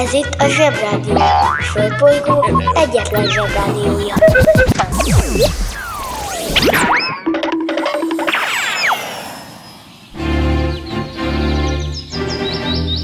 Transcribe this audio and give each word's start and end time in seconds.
Ez 0.00 0.12
itt 0.12 0.34
a 0.38 0.48
Zsebrádió. 0.48 1.14
A 1.14 1.62
Földbolygó 1.62 2.62
egyetlen 2.74 3.26
Zsebrádiója. 3.30 4.14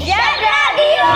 Zsebrádió! 0.05 1.09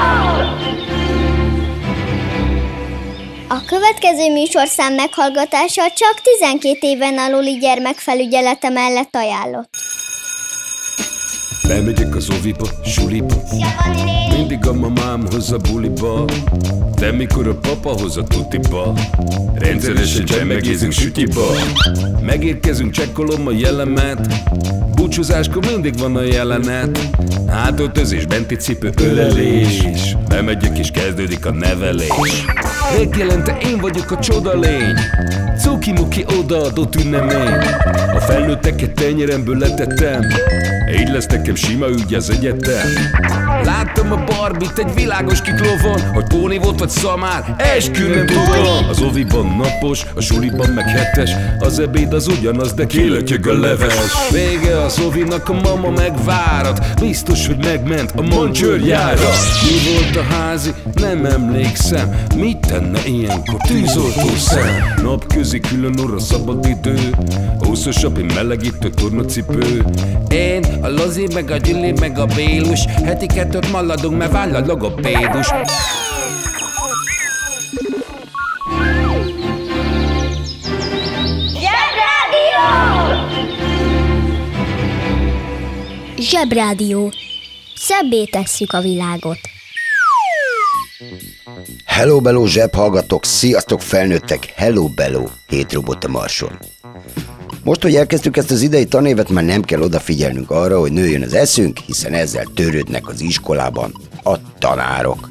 A 3.48 3.62
következő 3.66 4.32
műsorszám 4.32 4.94
meghallgatása 4.94 5.82
csak 5.96 6.22
12 6.40 6.78
éven 6.80 7.18
aluli 7.18 7.58
gyermekfelügyelete 7.58 8.70
mellett 8.70 9.16
ajánlott. 9.16 9.70
Bemegyek 11.68 12.16
az 12.16 12.30
oviba, 12.30 12.68
suliba 12.86 13.36
Mindig 14.42 14.68
a 14.68 14.74
mamám 14.74 15.28
a 15.52 15.58
buliba 15.58 16.26
De 17.00 17.12
mikor 17.12 17.48
a 17.48 17.56
papa 17.56 17.90
hoz 17.90 18.18
a 18.18 18.24
tutiba 18.24 18.94
Rendszeresen 19.54 20.26
csemmegézünk 20.26 20.92
sütiba. 20.92 21.46
Megérkezünk, 22.22 22.92
csekkolom 22.92 23.48
a 23.48 23.52
jellemet 23.52 24.28
Búcsúzáskor 24.96 25.66
mindig 25.66 26.00
van 26.00 26.16
a 26.16 26.22
jelenet. 26.22 27.00
Hátöltözés, 27.48 28.26
benti 28.26 28.56
cipő, 28.56 28.90
ölelés 29.02 29.84
Bemegyek 30.28 30.78
és 30.78 30.92
kezdődik 30.92 31.46
a 31.46 31.52
nevelés. 31.52 32.44
Reggelente 32.98 33.58
én 33.66 33.78
vagyok 33.78 34.12
a 34.12 34.20
csoda 34.20 34.60
lény 34.60 34.96
Cuki-muki 35.58 36.26
odaadott 36.40 36.96
ünnemény. 36.96 37.54
A 38.14 38.20
felnőtteket 38.20 38.92
tenyeremből 38.92 39.58
letettem 39.58 40.22
Így 41.00 41.10
lesz 41.10 41.26
nekem 41.26 41.56
sima 41.56 41.88
ügy 41.88 42.14
az 42.14 42.30
egyetem. 42.30 42.88
Láttam 43.64 44.12
a 44.12 44.24
Barbit 44.38 44.78
egy 44.78 44.94
világos 44.94 45.42
kiklovon 45.42 46.02
Hogy 46.14 46.24
Póni 46.28 46.58
volt 46.58 46.80
vagy 46.80 46.90
szamár, 46.90 47.56
eskü 47.58 48.08
nem 48.08 48.26
tudom 48.26 48.90
Az 48.90 49.02
oviban 49.02 49.46
napos, 49.46 50.06
a 50.16 50.22
suliban 50.22 50.70
meg 50.70 50.90
hetes 50.90 51.32
Az 51.60 51.80
ebéd 51.80 52.14
az 52.14 52.28
ugyanaz, 52.28 52.74
de 52.74 52.86
kilötyög 52.86 53.48
a 53.48 53.60
leves. 53.60 54.30
Vége 54.32 54.82
az 54.82 55.00
ovinak, 55.00 55.50
a 55.50 55.54
mama 55.54 55.90
megvárat 55.90 57.00
Biztos, 57.00 57.48
hogy 57.48 57.58
megment 57.58 58.12
a 58.16 58.22
mancsőrjára 58.22 59.30
Mi 59.64 59.92
volt 59.94 60.16
a 60.16 60.34
házi? 60.34 60.74
Nem 60.94 61.26
emlékszem. 61.26 62.16
Mit 62.36 62.58
tenne 62.58 63.00
ilyenkor 63.06 63.60
tűzoltó 63.68 64.36
szem? 64.38 64.94
Napközi 65.04 65.60
külön 65.60 66.00
orra 66.00 66.20
szabad 66.20 66.66
idő 66.66 67.10
Húszosabb, 67.60 68.18
én 68.18 68.32
melegítő 68.36 68.90
tornacipő. 68.90 69.84
Én, 70.30 70.64
a 70.82 70.88
Lozi, 70.90 71.28
meg 71.34 71.52
a 71.52 71.58
Gyüli, 71.58 71.94
meg 72.00 72.20
a 72.20 72.26
Bélus 72.26 72.86
Heti 73.04 73.26
kettőt 73.26 73.72
maladunk, 73.72 74.18
mert 74.22 74.34
váll 74.34 74.56
a 74.56 74.66
logopédus 74.66 75.48
Zsebrádió! 81.60 82.64
Zsebrádió. 86.18 87.14
Szebbé 87.76 88.26
tesszük 88.26 88.74
a 88.74 88.82
világot. 88.82 89.40
Hello 91.86 92.22
Bello 92.22 92.46
zseb 92.46 92.74
hallgatok, 92.74 93.26
sziasztok 93.26 93.82
felnőttek, 93.82 94.54
Hello 94.56 94.88
Bello, 94.88 95.28
hét 95.48 95.74
robot 95.74 96.04
a 96.04 96.08
Marson. 96.08 96.60
Most, 97.64 97.82
hogy 97.82 97.96
elkezdtük 97.96 98.38
ezt 98.38 98.52
az 98.52 98.62
idei 98.62 98.86
tanévet, 98.86 99.30
már 99.30 99.44
nem 99.44 99.62
kell 99.62 99.82
odafigyelnünk 99.82 100.52
arra, 100.52 100.80
hogy 100.80 100.92
nőjön 100.92 101.24
az 101.24 101.34
eszünk, 101.34 101.78
hiszen 101.78 102.14
ezzel 102.14 102.46
törődnek 102.56 103.08
az 103.08 103.22
iskolában 103.22 103.94
a 104.24 104.36
tanárok. 104.60 105.30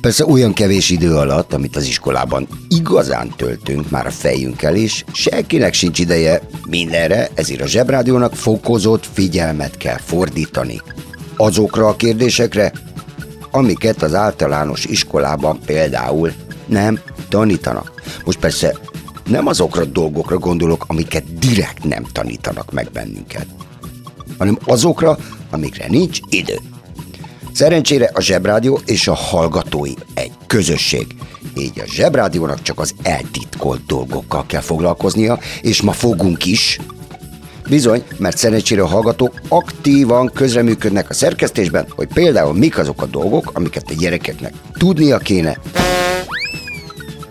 Persze 0.00 0.26
olyan 0.26 0.52
kevés 0.52 0.90
idő 0.90 1.16
alatt, 1.16 1.52
amit 1.52 1.76
az 1.76 1.86
iskolában 1.86 2.48
igazán 2.68 3.32
töltünk 3.36 3.90
már 3.90 4.06
a 4.06 4.10
fejünkkel 4.10 4.74
is, 4.74 5.04
senkinek 5.12 5.74
sincs 5.74 5.98
ideje 5.98 6.40
mindenre, 6.68 7.28
ezért 7.34 7.60
a 7.60 7.66
Zsebrádiónak 7.66 8.34
fokozott 8.34 9.08
figyelmet 9.12 9.76
kell 9.76 9.98
fordítani. 9.98 10.80
Azokra 11.36 11.88
a 11.88 11.96
kérdésekre, 11.96 12.72
amiket 13.50 14.02
az 14.02 14.14
általános 14.14 14.84
iskolában 14.84 15.58
például 15.66 16.32
nem 16.66 17.00
tanítanak. 17.28 18.02
Most 18.24 18.38
persze 18.38 18.76
nem 19.26 19.46
azokra 19.46 19.82
a 19.82 19.84
dolgokra 19.84 20.38
gondolok, 20.38 20.84
amiket 20.86 21.38
direkt 21.38 21.84
nem 21.84 22.04
tanítanak 22.12 22.72
meg 22.72 22.88
bennünket, 22.92 23.46
hanem 24.38 24.58
azokra, 24.64 25.18
amikre 25.50 25.86
nincs 25.88 26.18
idő. 26.28 26.58
Szerencsére 27.62 28.10
a 28.14 28.20
Zsebrádió 28.20 28.80
és 28.86 29.08
a 29.08 29.14
hallgatói 29.14 29.92
egy 30.14 30.32
közösség. 30.46 31.06
Így 31.56 31.80
a 31.80 31.86
Zsebrádiónak 31.86 32.62
csak 32.62 32.80
az 32.80 32.94
eltitkolt 33.02 33.86
dolgokkal 33.86 34.44
kell 34.46 34.60
foglalkoznia, 34.60 35.38
és 35.60 35.82
ma 35.82 35.92
fogunk 35.92 36.46
is. 36.46 36.78
Bizony, 37.68 38.02
mert 38.18 38.36
szerencsére 38.36 38.82
a 38.82 38.86
hallgatók 38.86 39.40
aktívan 39.48 40.30
közreműködnek 40.34 41.10
a 41.10 41.14
szerkesztésben, 41.14 41.86
hogy 41.96 42.08
például 42.14 42.54
mik 42.54 42.78
azok 42.78 43.02
a 43.02 43.06
dolgok, 43.06 43.50
amiket 43.52 43.90
a 43.90 43.94
gyerekeknek 43.98 44.52
tudnia 44.72 45.18
kéne. 45.18 45.58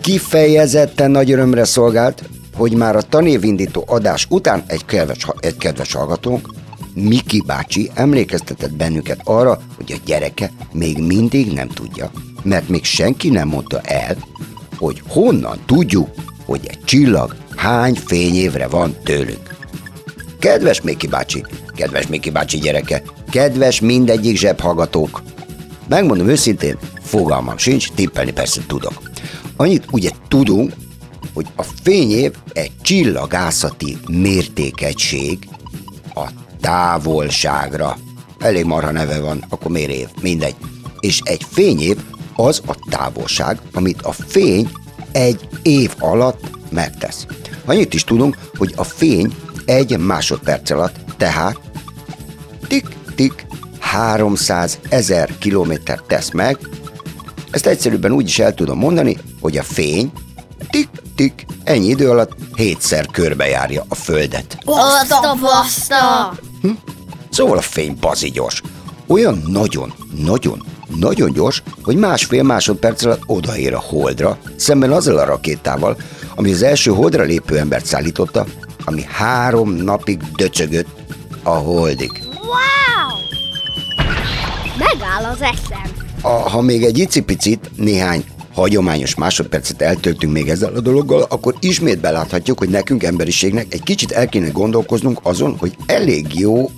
Kifejezetten 0.00 1.10
nagy 1.10 1.32
örömre 1.32 1.64
szolgált, 1.64 2.22
hogy 2.56 2.72
már 2.72 2.96
a 2.96 3.02
tanévindító 3.02 3.84
adás 3.86 4.26
után 4.28 4.62
egy 4.66 4.84
kedves, 4.84 5.26
egy 5.40 5.56
kedves 5.56 5.92
hallgatónk, 5.92 6.48
Miki 6.94 7.42
bácsi 7.46 7.90
emlékeztetett 7.94 8.72
bennünket 8.72 9.20
arra, 9.24 9.60
hogy 9.76 9.92
a 9.92 10.02
gyereke 10.04 10.50
még 10.72 10.98
mindig 10.98 11.52
nem 11.52 11.68
tudja, 11.68 12.10
mert 12.42 12.68
még 12.68 12.84
senki 12.84 13.28
nem 13.28 13.48
mondta 13.48 13.80
el, 13.80 14.16
hogy 14.76 15.02
honnan 15.08 15.58
tudjuk, 15.66 16.08
hogy 16.44 16.60
egy 16.66 16.84
csillag 16.84 17.36
hány 17.56 17.94
fényévre 17.94 18.68
van 18.68 18.96
tőlünk. 19.04 19.56
Kedves 20.38 20.80
Miki 20.80 21.06
bácsi, 21.06 21.44
kedves 21.74 22.06
Miki 22.06 22.30
bácsi 22.30 22.58
gyereke, 22.58 23.02
kedves 23.30 23.80
mindegyik 23.80 24.36
zsebhallgatók, 24.36 25.22
megmondom 25.88 26.28
őszintén, 26.28 26.78
fogalmam 27.00 27.56
sincs, 27.58 27.90
tippelni 27.90 28.32
persze 28.32 28.60
tudok. 28.66 29.02
Annyit 29.56 29.84
ugye 29.90 30.10
tudunk, 30.28 30.72
hogy 31.34 31.46
a 31.56 31.62
fényév 31.62 32.32
egy 32.52 32.70
csillagászati 32.82 33.98
mértékegység 34.08 35.48
a 36.14 36.28
távolságra. 36.62 37.96
Elég 38.38 38.64
marha 38.64 38.90
neve 38.90 39.20
van, 39.20 39.44
akkor 39.48 39.70
miért 39.70 39.90
év? 39.90 40.08
Mindegy. 40.20 40.54
És 41.00 41.20
egy 41.24 41.46
fényév 41.50 41.96
az 42.36 42.62
a 42.66 42.76
távolság, 42.90 43.60
amit 43.72 44.02
a 44.02 44.12
fény 44.12 44.70
egy 45.12 45.48
év 45.62 45.94
alatt 45.98 46.50
megtesz. 46.70 47.26
Annyit 47.64 47.94
is 47.94 48.04
tudunk, 48.04 48.38
hogy 48.58 48.72
a 48.76 48.84
fény 48.84 49.34
egy 49.64 49.98
másodperc 49.98 50.70
alatt, 50.70 50.96
tehát 51.16 51.58
tik-tik 52.66 53.46
300 53.78 54.78
ezer 54.88 55.38
kilométer 55.38 56.00
tesz 56.06 56.30
meg. 56.30 56.58
Ezt 57.50 57.66
egyszerűbben 57.66 58.12
úgy 58.12 58.26
is 58.26 58.38
el 58.38 58.54
tudom 58.54 58.78
mondani, 58.78 59.18
hogy 59.40 59.56
a 59.56 59.62
fény 59.62 60.12
tik-tik 60.70 61.46
ennyi 61.64 61.86
idő 61.86 62.10
alatt 62.10 62.32
hétszer 62.56 63.06
körbejárja 63.06 63.84
a 63.88 63.94
Földet. 63.94 64.58
Baszta, 64.64 66.34
baszta! 66.62 67.00
Szóval 67.30 67.56
a 67.56 67.60
fény 67.60 67.96
bazi 68.00 68.30
gyors. 68.30 68.62
Olyan 69.06 69.42
nagyon, 69.46 69.92
nagyon, 70.24 70.62
nagyon 70.96 71.32
gyors, 71.32 71.62
hogy 71.82 71.96
másfél 71.96 72.42
másodperc 72.42 73.04
alatt 73.04 73.22
odaér 73.26 73.74
a 73.74 73.80
holdra, 73.80 74.38
szemben 74.56 74.92
azzal 74.92 75.18
a 75.18 75.24
rakétával, 75.24 75.96
ami 76.34 76.52
az 76.52 76.62
első 76.62 76.90
holdra 76.90 77.22
lépő 77.22 77.58
embert 77.58 77.86
szállította, 77.86 78.46
ami 78.84 79.02
három 79.08 79.70
napig 79.70 80.20
döcögött 80.36 80.88
a 81.42 81.50
holdig. 81.50 82.10
Wow! 82.24 83.18
Megáll 84.78 85.32
az 85.32 85.40
eszem. 85.40 85.90
A, 86.20 86.28
ha 86.28 86.60
még 86.60 86.84
egy 86.84 86.98
icipicit, 86.98 87.70
néhány 87.76 88.24
hagyományos 88.52 89.14
másodpercet 89.14 89.82
eltöltünk 89.82 90.32
még 90.32 90.48
ezzel 90.48 90.74
a 90.74 90.80
dologgal, 90.80 91.26
akkor 91.28 91.54
ismét 91.60 92.00
beláthatjuk, 92.00 92.58
hogy 92.58 92.68
nekünk 92.68 93.02
emberiségnek 93.02 93.66
egy 93.74 93.82
kicsit 93.82 94.12
el 94.12 94.28
kéne 94.28 94.48
gondolkoznunk 94.48 95.20
azon, 95.22 95.56
hogy 95.58 95.76
elég 95.86 96.26
jó 96.34 96.70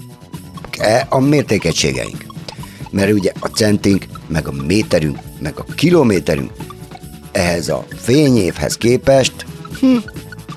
e 0.79 1.07
a 1.11 1.21
mértékegységeink. 1.21 2.25
Mert 2.91 3.13
ugye 3.13 3.33
a 3.41 3.47
centink, 3.47 4.07
meg 4.27 4.49
a 4.49 4.53
méterünk, 4.67 5.19
meg 5.39 5.53
a 5.57 5.65
kilométerünk 5.75 6.51
ehhez 7.33 7.69
a 7.69 7.85
fényévhez 7.97 8.77
képest, 8.77 9.33
hm, 9.81 9.97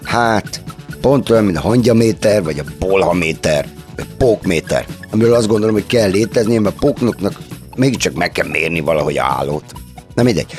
hát 0.03 0.61
pont 1.01 1.29
olyan, 1.29 1.43
mint 1.43 1.57
a 1.57 1.61
hangyaméter, 1.61 2.43
vagy 2.43 2.59
a 2.59 2.63
bolhaméter, 2.79 3.67
vagy 3.95 4.05
pókméter, 4.17 4.85
amiről 5.11 5.33
azt 5.33 5.47
gondolom, 5.47 5.75
hogy 5.75 5.85
kell 5.85 6.09
létezni, 6.09 6.57
mert 6.57 6.75
a 6.75 6.79
póknoknak 6.79 7.39
mégiscsak 7.75 8.13
meg 8.13 8.31
kell 8.31 8.47
mérni 8.47 8.79
valahogy 8.79 9.17
a 9.17 9.23
állót. 9.23 9.73
Na 10.15 10.23
mindegy. 10.23 10.53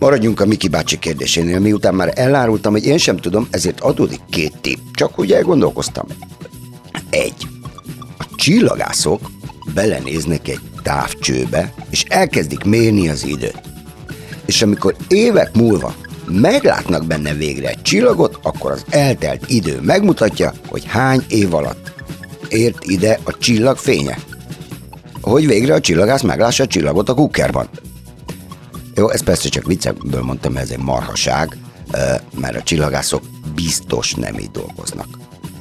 Maradjunk 0.00 0.40
a 0.40 0.46
Miki 0.46 0.68
bácsi 0.68 0.98
kérdésénél, 0.98 1.58
miután 1.58 1.94
már 1.94 2.12
elárultam, 2.14 2.72
hogy 2.72 2.86
én 2.86 2.98
sem 2.98 3.16
tudom, 3.16 3.48
ezért 3.50 3.80
adódik 3.80 4.20
két 4.30 4.60
tipp. 4.60 4.78
Csak 4.92 5.18
úgy 5.18 5.32
elgondolkoztam. 5.32 6.06
Egy. 7.10 7.46
A 8.18 8.24
csillagászok 8.34 9.30
belenéznek 9.74 10.48
egy 10.48 10.60
távcsőbe, 10.82 11.74
és 11.90 12.04
elkezdik 12.08 12.64
mérni 12.64 13.08
az 13.08 13.24
időt. 13.24 13.60
És 14.46 14.62
amikor 14.62 14.96
évek 15.08 15.56
múlva 15.56 15.94
meglátnak 16.26 17.06
benne 17.06 17.34
végre 17.34 17.68
egy 17.68 17.82
csillagot, 17.82 18.38
akkor 18.42 18.70
az 18.70 18.84
eltelt 18.90 19.50
idő 19.50 19.80
megmutatja, 19.82 20.52
hogy 20.66 20.84
hány 20.86 21.24
év 21.28 21.54
alatt 21.54 21.92
ért 22.48 22.84
ide 22.84 23.18
a 23.24 23.38
csillag 23.38 23.76
fénye. 23.76 24.18
Hogy 25.20 25.46
végre 25.46 25.74
a 25.74 25.80
csillagász 25.80 26.22
meglássa 26.22 26.62
a 26.62 26.66
csillagot 26.66 27.08
a 27.08 27.14
kukkerban. 27.14 27.68
Jó, 29.00 29.10
ezt 29.10 29.24
persze 29.24 29.48
csak 29.48 29.66
vicceből 29.66 30.22
mondtam, 30.22 30.56
ez 30.56 30.70
egy 30.70 30.78
marhaság, 30.78 31.56
mert 32.40 32.56
a 32.56 32.62
csillagászok 32.62 33.22
biztos 33.54 34.14
nem 34.14 34.38
így 34.38 34.50
dolgoznak. 34.50 35.06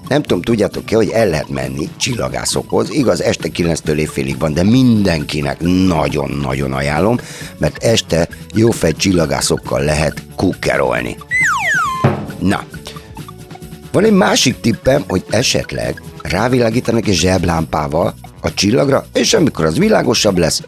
Nem 0.07 0.21
tudom, 0.21 0.41
tudjátok-e, 0.41 0.95
hogy 0.95 1.09
el 1.09 1.27
lehet 1.27 1.49
menni 1.49 1.89
csillagászokhoz, 1.97 2.89
igaz, 2.89 3.21
este 3.21 3.49
9-től 3.53 3.95
évfélig 3.95 4.39
van, 4.39 4.53
de 4.53 4.63
mindenkinek 4.63 5.59
nagyon-nagyon 5.87 6.73
ajánlom, 6.73 7.19
mert 7.57 7.83
este 7.83 8.27
jó 8.53 8.69
fej 8.69 8.93
csillagászokkal 8.93 9.83
lehet 9.83 10.23
kukkerolni. 10.35 11.17
Na, 12.39 12.63
van 13.91 14.03
egy 14.03 14.13
másik 14.13 14.59
tippem, 14.59 15.03
hogy 15.07 15.23
esetleg 15.29 16.01
rávilágítanak 16.21 17.07
egy 17.07 17.15
zseblámpával 17.15 18.13
a 18.41 18.53
csillagra, 18.53 19.05
és 19.13 19.33
amikor 19.33 19.65
az 19.65 19.77
világosabb 19.77 20.37
lesz, 20.37 20.61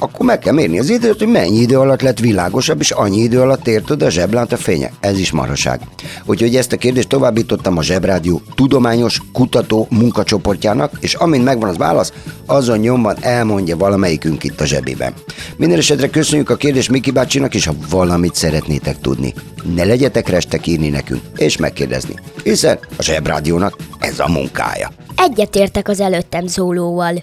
akkor 0.00 0.26
meg 0.26 0.38
kell 0.38 0.52
mérni 0.52 0.78
az 0.78 0.90
időt, 0.90 1.18
hogy 1.18 1.28
mennyi 1.28 1.58
idő 1.58 1.78
alatt 1.78 2.02
lett 2.02 2.18
világosabb, 2.18 2.80
és 2.80 2.90
annyi 2.90 3.18
idő 3.18 3.40
alatt 3.40 3.68
ért 3.68 3.90
oda 3.90 4.06
a 4.06 4.10
zseblánt 4.10 4.52
a 4.52 4.56
fénye. 4.56 4.90
Ez 5.00 5.18
is 5.18 5.30
maraság. 5.30 5.80
Úgyhogy 6.24 6.56
ezt 6.56 6.72
a 6.72 6.76
kérdést 6.76 7.08
továbbítottam 7.08 7.78
a 7.78 7.82
Zsebrádió 7.82 8.42
tudományos 8.54 9.20
kutató 9.32 9.86
munkacsoportjának, 9.90 10.92
és 11.00 11.14
amint 11.14 11.44
megvan 11.44 11.68
az 11.68 11.76
válasz, 11.76 12.12
azon 12.46 12.78
nyomban 12.78 13.16
elmondja 13.20 13.76
valamelyikünk 13.76 14.44
itt 14.44 14.60
a 14.60 14.66
zsebében. 14.66 15.12
Minden 15.56 15.78
esetre 15.78 16.08
köszönjük 16.08 16.50
a 16.50 16.56
kérdést 16.56 16.90
Miki 16.90 17.10
bácsinak, 17.10 17.54
és 17.54 17.66
ha 17.66 17.74
valamit 17.90 18.34
szeretnétek 18.34 19.00
tudni, 19.00 19.34
ne 19.74 19.84
legyetek 19.84 20.28
restek 20.28 20.66
írni 20.66 20.88
nekünk, 20.88 21.22
és 21.36 21.56
megkérdezni, 21.56 22.14
hiszen 22.42 22.78
a 22.96 23.02
Zsebrádiónak 23.02 23.76
ez 23.98 24.18
a 24.18 24.28
munkája. 24.28 24.90
Egyetértek 25.16 25.88
az 25.88 26.00
előttem 26.00 26.46
szólóval. 26.46 27.22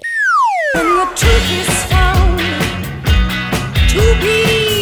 And 0.74 0.88
the 1.00 1.13
truth 1.15 1.51
is 1.59 1.68
found 1.68 2.17
to 3.98 4.20
be 4.22 4.76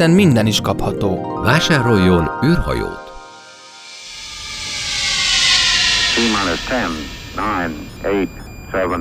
interneten 0.00 0.26
minden 0.26 0.46
is 0.46 0.60
kapható. 0.60 1.40
Vásároljon 1.42 2.30
űrhajót! 2.44 3.12
T-minus 6.14 6.60
10, 6.60 6.78
9, 7.34 7.72
8, 8.02 8.02
7, 8.02 8.28
6, 8.76 9.00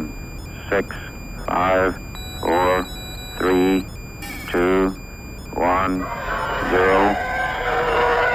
5, 3.39 3.49
4, 3.49 3.85
3, 4.51 4.61
2, 4.61 4.95
1, 5.53 5.97
0. 6.71 7.27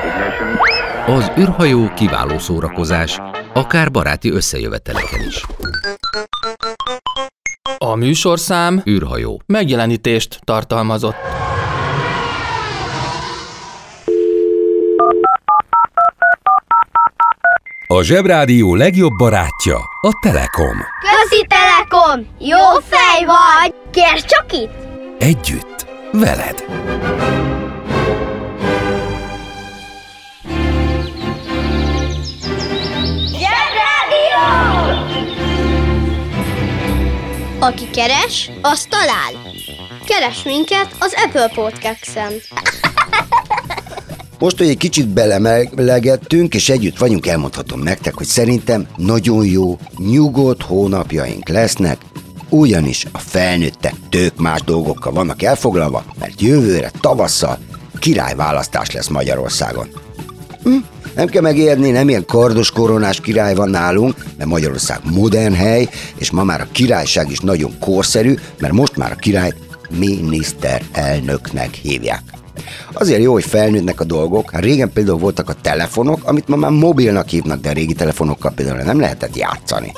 Ignition. 0.06 0.58
Az 1.06 1.30
űrhajó 1.38 1.92
kiváló 1.94 2.38
szórakozás, 2.38 3.20
akár 3.54 3.90
baráti 3.90 4.30
összejöveteleken 4.30 5.20
is. 5.28 5.44
A 7.78 7.94
műsorszám 7.94 8.82
űrhajó. 8.86 9.42
megjelenítést 9.46 10.40
tartalmazott. 10.44 11.16
A 17.94 18.02
Zsebrádió 18.02 18.74
legjobb 18.74 19.12
barátja 19.16 19.76
a 20.00 20.18
Telekom. 20.20 20.76
Közi 21.00 21.46
Telekom! 21.46 22.26
Jó 22.38 22.58
fej 22.88 23.24
vagy! 23.24 23.74
Kérd 23.90 24.24
csak 24.24 24.52
itt! 24.52 24.72
Együtt, 25.18 25.86
veled. 26.12 26.64
Zsebrádió! 33.38 34.44
Aki 37.60 37.90
keres, 37.90 38.50
az 38.62 38.84
talál. 38.84 39.52
Keres 40.04 40.42
minket 40.42 40.96
az 40.98 41.14
Apple 41.24 41.48
Podcast-en. 41.54 42.32
Most, 44.38 44.58
hogy 44.58 44.68
egy 44.68 44.76
kicsit 44.76 45.08
belemelegettünk, 45.08 46.54
és 46.54 46.68
együtt 46.68 46.98
vagyunk, 46.98 47.26
elmondhatom 47.26 47.82
nektek, 47.82 48.14
hogy 48.14 48.26
szerintem 48.26 48.86
nagyon 48.96 49.46
jó, 49.46 49.78
nyugodt 49.98 50.62
hónapjaink 50.62 51.48
lesznek, 51.48 51.98
ugyanis 52.48 53.06
a 53.12 53.18
felnőttek 53.18 53.94
tök 54.08 54.36
más 54.36 54.62
dolgokkal 54.62 55.12
vannak 55.12 55.42
elfoglalva, 55.42 56.04
mert 56.18 56.40
jövőre 56.40 56.90
tavasszal 57.00 57.58
királyválasztás 57.98 58.90
lesz 58.90 59.08
Magyarországon. 59.08 59.88
Hm? 60.62 60.76
Nem 61.14 61.26
kell 61.26 61.42
megérni, 61.42 61.90
nem 61.90 62.08
ilyen 62.08 62.24
kardos 62.26 62.70
koronás 62.70 63.20
király 63.20 63.54
van 63.54 63.68
nálunk, 63.68 64.24
mert 64.36 64.50
Magyarország 64.50 65.00
modern 65.04 65.54
hely, 65.54 65.88
és 66.16 66.30
ma 66.30 66.44
már 66.44 66.60
a 66.60 66.68
királyság 66.72 67.30
is 67.30 67.38
nagyon 67.38 67.78
korszerű, 67.80 68.34
mert 68.58 68.72
most 68.72 68.96
már 68.96 69.12
a 69.12 69.16
királyt 69.16 69.56
miniszterelnöknek 69.98 71.74
hívják. 71.74 72.22
Azért 72.92 73.22
jó, 73.22 73.32
hogy 73.32 73.44
felnőttnek 73.44 74.00
a 74.00 74.04
dolgok. 74.04 74.50
Hát 74.50 74.62
régen 74.62 74.92
például 74.92 75.18
voltak 75.18 75.48
a 75.48 75.54
telefonok, 75.60 76.20
amit 76.24 76.48
ma 76.48 76.56
már 76.56 76.70
mobilnak 76.70 77.28
hívnak, 77.28 77.60
de 77.60 77.68
a 77.68 77.72
régi 77.72 77.94
telefonokkal 77.94 78.52
például 78.54 78.82
nem 78.82 79.00
lehetett 79.00 79.36
játszani. 79.36 79.92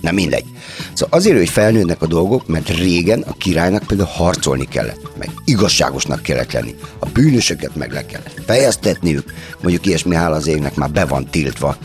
Na 0.00 0.12
mindegy. 0.12 0.44
Szóval 0.92 1.18
azért, 1.18 1.36
hogy 1.36 1.48
felnőnek 1.48 2.02
a 2.02 2.06
dolgok, 2.06 2.46
mert 2.46 2.68
régen 2.68 3.24
a 3.26 3.32
királynak 3.32 3.82
például 3.82 4.08
harcolni 4.08 4.68
kellett, 4.68 5.18
meg 5.18 5.30
igazságosnak 5.44 6.22
kellett 6.22 6.52
lenni. 6.52 6.74
A 6.98 7.06
bűnösöket 7.06 7.76
meg 7.76 7.92
le 7.92 8.06
kellett 8.06 8.40
fejeztetniük, 8.46 9.32
mondjuk 9.60 9.86
ilyesmi 9.86 10.14
hála 10.14 10.36
az 10.36 10.46
égnek 10.46 10.74
már 10.74 10.90
be 10.90 11.04
van 11.04 11.26
tiltva. 11.30 11.76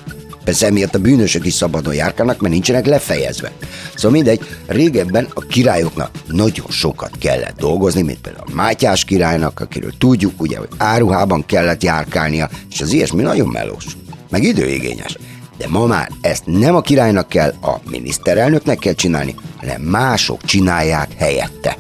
Persze 0.43 0.65
emiatt 0.65 0.95
a 0.95 0.99
bűnösök 0.99 1.45
is 1.45 1.53
szabadon 1.53 1.93
járkálnak, 1.93 2.39
mert 2.39 2.53
nincsenek 2.53 2.85
lefejezve. 2.85 3.51
Szóval 3.95 4.11
mindegy, 4.11 4.39
régebben 4.67 5.27
a 5.33 5.41
királyoknak 5.41 6.11
nagyon 6.27 6.65
sokat 6.69 7.11
kellett 7.19 7.57
dolgozni, 7.57 8.01
mint 8.01 8.19
például 8.21 8.45
a 8.51 8.55
Mátyás 8.55 9.03
királynak, 9.05 9.59
akiről 9.59 9.91
tudjuk, 9.97 10.41
ugye, 10.41 10.57
hogy 10.57 10.69
áruhában 10.77 11.45
kellett 11.45 11.83
járkálnia, 11.83 12.49
és 12.71 12.81
az 12.81 12.93
ilyesmi 12.93 13.21
nagyon 13.21 13.47
melós, 13.47 13.85
meg 14.29 14.43
időigényes. 14.43 15.17
De 15.59 15.67
ma 15.67 15.85
már 15.85 16.11
ezt 16.21 16.43
nem 16.45 16.75
a 16.75 16.81
királynak 16.81 17.27
kell, 17.27 17.53
a 17.61 17.79
miniszterelnöknek 17.89 18.79
kell 18.79 18.93
csinálni, 18.93 19.35
hanem 19.57 19.81
mások 19.81 20.43
csinálják 20.45 21.09
helyette. 21.17 21.77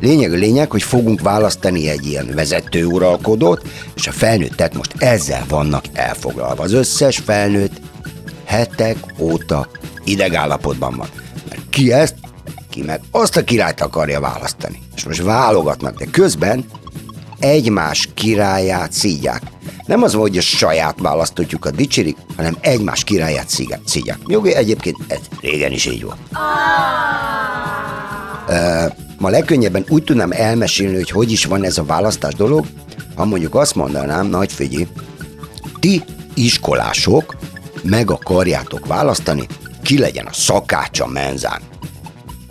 Lényeg 0.00 0.32
a 0.32 0.36
lényeg, 0.36 0.70
hogy 0.70 0.82
fogunk 0.82 1.20
választani 1.20 1.88
egy 1.88 2.06
ilyen 2.06 2.30
vezető 2.34 2.84
uralkodót, 2.84 3.62
és 3.94 4.06
a 4.06 4.12
felnőttek 4.12 4.74
most 4.74 4.94
ezzel 4.98 5.44
vannak 5.48 5.84
elfoglalva. 5.92 6.62
Az 6.62 6.72
összes 6.72 7.18
felnőtt 7.18 7.80
hetek 8.44 8.96
óta 9.18 9.68
idegállapotban 10.04 10.96
van. 10.96 11.08
Mert 11.48 11.62
ki 11.70 11.92
ezt, 11.92 12.14
ki 12.70 12.82
meg 12.82 13.00
azt 13.10 13.36
a 13.36 13.44
királyt 13.44 13.80
akarja 13.80 14.20
választani. 14.20 14.78
És 14.96 15.04
most 15.04 15.22
válogatnak, 15.22 15.98
de 15.98 16.04
közben 16.10 16.64
egymás 17.40 18.08
királyát 18.14 18.92
szídják. 18.92 19.42
Nem 19.86 20.02
az 20.02 20.12
hogy 20.12 20.38
a 20.38 20.40
saját 20.40 20.98
választottjukat 21.00 21.74
dicsérik, 21.74 22.16
hanem 22.36 22.56
egymás 22.60 23.04
királyát 23.04 23.48
szígják. 23.84 24.18
Jogi, 24.26 24.54
egyébként 24.54 24.96
ez 25.08 25.18
régen 25.40 25.72
is 25.72 25.86
így 25.86 26.02
volt. 26.02 26.18
Ö, 28.48 28.86
Ma 29.20 29.28
legkönnyebben 29.28 29.84
úgy 29.88 30.04
tudnám 30.04 30.32
elmesélni, 30.32 30.94
hogy 30.94 31.10
hogy 31.10 31.32
is 31.32 31.44
van 31.44 31.64
ez 31.64 31.78
a 31.78 31.84
választás 31.84 32.34
dolog, 32.34 32.66
ha 33.14 33.24
mondjuk 33.24 33.54
azt 33.54 33.74
mondanám, 33.74 34.26
nagy 34.26 34.52
figyelj, 34.52 34.86
ti 35.80 36.02
iskolások 36.34 37.36
meg 37.82 38.10
akarjátok 38.10 38.86
választani, 38.86 39.46
ki 39.82 39.98
legyen 39.98 40.26
a 40.26 40.32
szakács 40.32 41.00
a 41.00 41.06
menzán. 41.06 41.60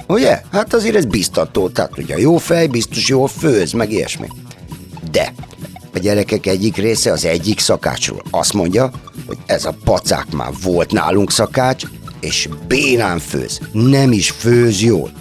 Ugye? 0.08 0.42
Hát 0.52 0.74
azért 0.74 0.96
ez 0.96 1.06
biztató, 1.06 1.70
tehát 1.70 1.98
ugye 1.98 2.16
a 2.16 2.20
jó 2.20 2.38
fej 2.38 2.68
biztos 2.68 3.08
jól 3.08 3.28
főz, 3.28 3.72
meg 3.72 3.92
ilyesmi. 3.92 4.28
De 5.12 5.34
a 5.94 6.00
gyerekek 6.00 6.46
egyik 6.46 6.76
része 6.78 7.12
az 7.12 7.26
egyik 7.26 7.60
szakácsról 7.60 8.22
azt 8.30 8.54
mondja, 8.54 8.92
hogy 9.28 9.38
ez 9.46 9.66
a 9.66 9.76
pacák 9.84 10.32
már 10.32 10.52
volt 10.64 10.92
nálunk 10.92 11.32
szakács, 11.32 11.84
és 12.20 12.50
bénán 12.68 13.20
főz, 13.20 13.60
nem 13.72 14.12
is 14.12 14.30
főz 14.30 14.82
jól. 14.82 15.12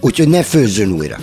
Úgyhogy 0.00 0.28
ne 0.28 0.42
főzzön 0.42 0.92
újra. 0.92 1.18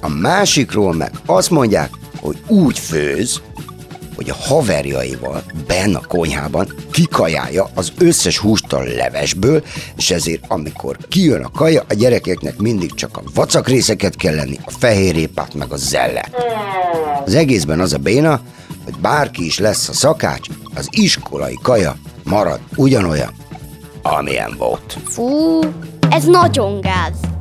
A 0.00 0.08
másikról 0.08 0.94
meg 0.94 1.10
azt 1.26 1.50
mondják, 1.50 1.90
hogy 2.20 2.36
úgy 2.46 2.78
főz, 2.78 3.40
hogy 4.16 4.30
a 4.30 4.34
haverjaival 4.34 5.42
benn 5.66 5.94
a 5.94 6.00
konyhában 6.00 6.74
kikajálja 6.90 7.70
az 7.74 7.92
összes 7.98 8.38
húst 8.38 8.72
a 8.72 8.82
levesből, 8.82 9.64
és 9.96 10.10
ezért 10.10 10.44
amikor 10.48 10.96
kijön 11.08 11.44
a 11.44 11.50
kaja, 11.50 11.84
a 11.88 11.94
gyerekeknek 11.94 12.56
mindig 12.58 12.94
csak 12.94 13.16
a 13.16 13.22
vacak 13.34 13.68
részeket 13.68 14.16
kell 14.16 14.34
lenni, 14.34 14.58
a 14.64 14.70
fehérjépát 14.70 15.54
meg 15.54 15.72
a 15.72 15.76
zellet. 15.76 16.30
Az 17.24 17.34
egészben 17.34 17.80
az 17.80 17.92
a 17.92 17.98
béna, 17.98 18.40
hogy 18.84 18.94
bárki 18.96 19.44
is 19.44 19.58
lesz 19.58 19.88
a 19.88 19.92
szakács, 19.92 20.48
az 20.74 20.88
iskolai 20.90 21.58
kaja 21.62 21.96
marad 22.24 22.60
ugyanolyan, 22.76 23.32
amilyen 24.02 24.54
volt. 24.58 24.98
Fú, 25.04 25.60
ez 26.10 26.24
nagyon 26.24 26.80
gáz. 26.80 27.35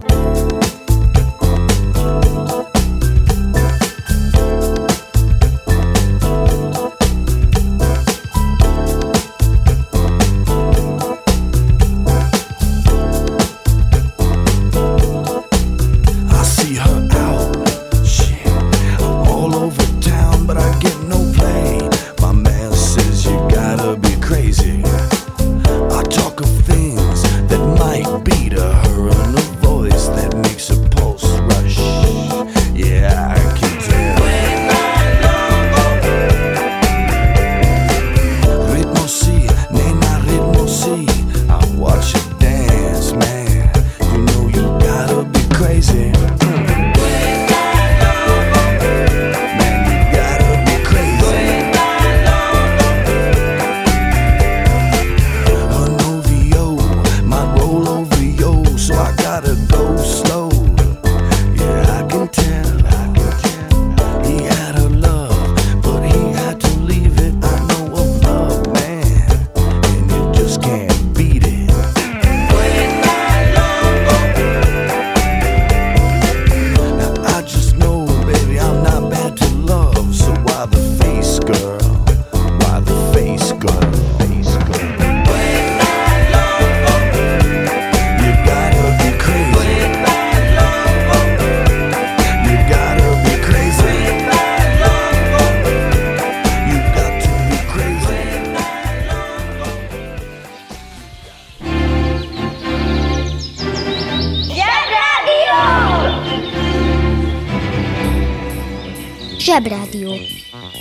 Zsebrádió. 109.55 110.13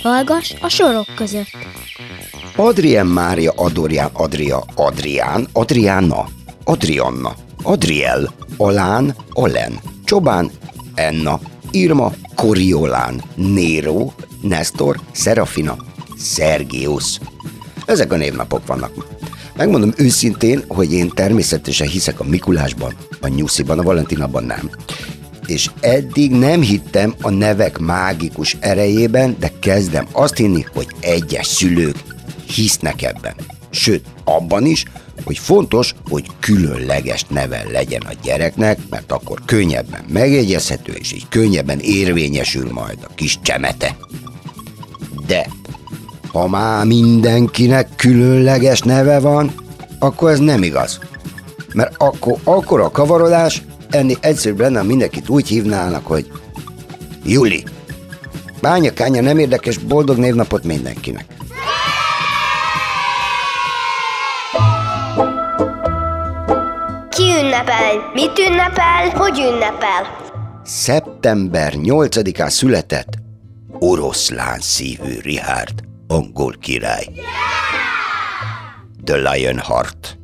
Hallgass 0.03 0.53
a 0.61 0.69
sorok 0.69 1.05
között. 1.15 1.57
Adrien 2.55 3.05
Mária 3.05 3.51
Adorián 3.55 4.09
Adria 4.13 4.63
Adrián 4.75 5.47
Adriána 5.53 6.27
Adrianna 6.63 7.35
Adriel 7.63 8.33
Alán 8.57 9.15
Alen 9.29 9.79
Csobán 10.03 10.51
Enna 10.95 11.39
Irma 11.71 12.11
Koriolán 12.35 13.23
Nero 13.35 14.11
Nestor 14.41 14.99
Serafina 15.11 15.75
Sergius 16.17 17.19
Ezek 17.85 18.13
a 18.13 18.17
névnapok 18.17 18.67
vannak. 18.67 18.91
Megmondom 19.55 19.93
őszintén, 19.97 20.63
hogy 20.67 20.93
én 20.93 21.09
természetesen 21.09 21.87
hiszek 21.87 22.19
a 22.19 22.23
Mikulásban, 22.23 22.93
a 23.21 23.27
Nyusziban, 23.27 23.79
a 23.79 23.83
Valentinában 23.83 24.43
nem. 24.43 24.69
És 25.45 25.69
eddig 25.79 26.31
nem 26.31 26.61
hittem 26.61 27.13
a 27.21 27.29
nevek 27.29 27.77
mágikus 27.77 28.57
erejében, 28.59 29.35
de 29.39 29.51
kezdem 29.59 30.07
azt 30.11 30.37
hinni, 30.37 30.65
hogy 30.73 30.87
egyes 30.99 31.47
szülők 31.47 31.97
hisznek 32.47 33.01
ebben. 33.01 33.35
Sőt, 33.69 34.05
abban 34.23 34.65
is, 34.65 34.85
hogy 35.23 35.37
fontos, 35.37 35.93
hogy 36.09 36.25
különleges 36.39 37.25
neve 37.29 37.63
legyen 37.71 38.01
a 38.01 38.13
gyereknek, 38.23 38.79
mert 38.89 39.11
akkor 39.11 39.41
könnyebben 39.45 40.05
megjegyezhető, 40.07 40.93
és 40.93 41.13
így 41.13 41.27
könnyebben 41.29 41.79
érvényesül 41.79 42.71
majd 42.71 42.97
a 43.03 43.13
kis 43.15 43.39
csemete. 43.41 43.97
De 45.27 45.47
ha 46.31 46.47
már 46.47 46.85
mindenkinek 46.85 47.89
különleges 47.95 48.79
neve 48.79 49.19
van, 49.19 49.51
akkor 49.99 50.31
ez 50.31 50.39
nem 50.39 50.63
igaz. 50.63 50.99
Mert 51.73 51.95
akkor, 51.97 52.37
akkor 52.43 52.79
a 52.79 52.91
kavarodás, 52.91 53.61
ennél 53.95 54.17
egyszerűbb 54.21 54.59
lenne, 54.59 54.83
mindenkit 54.83 55.29
úgy 55.29 55.47
hívnának, 55.47 56.07
hogy 56.07 56.31
Juli. 57.23 57.63
Bányakánya 58.61 59.21
nem 59.21 59.37
érdekes, 59.37 59.77
boldog 59.77 60.17
névnapot 60.17 60.63
mindenkinek. 60.63 61.25
Ki 67.09 67.23
ünnepel? 67.23 68.11
Mit 68.13 68.39
ünnepel? 68.39 69.09
Hogy 69.09 69.39
ünnepel? 69.39 70.23
Szeptember 70.63 71.73
8-án 71.75 72.49
született 72.49 73.13
oroszlán 73.79 74.59
szívű 74.59 75.19
Richard, 75.21 75.83
angol 76.07 76.55
király. 76.61 77.05
The 79.03 79.31
Lionheart. 79.31 80.17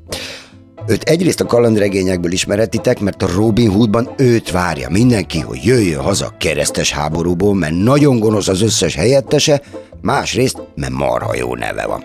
Őt 0.88 1.04
egyrészt 1.04 1.40
a 1.40 1.46
kalandregényekből 1.46 2.32
ismeretitek, 2.32 3.00
mert 3.00 3.24
a 3.24 3.28
Robin 3.36 3.72
Hoodban 3.72 4.10
őt 4.18 4.52
várja 4.52 4.90
mindenki, 4.90 5.40
hogy 5.40 5.64
jöjjön 5.64 6.02
haza 6.02 6.26
a 6.26 6.36
keresztes 6.38 6.92
háborúból, 6.92 7.56
mert 7.56 7.74
nagyon 7.74 8.20
gonosz 8.20 8.48
az 8.48 8.62
összes 8.62 8.96
helyettese, 8.96 9.62
másrészt, 10.02 10.58
mert 10.76 10.94
marha 10.94 11.36
jó 11.36 11.56
neve 11.56 11.86
van. 11.86 12.04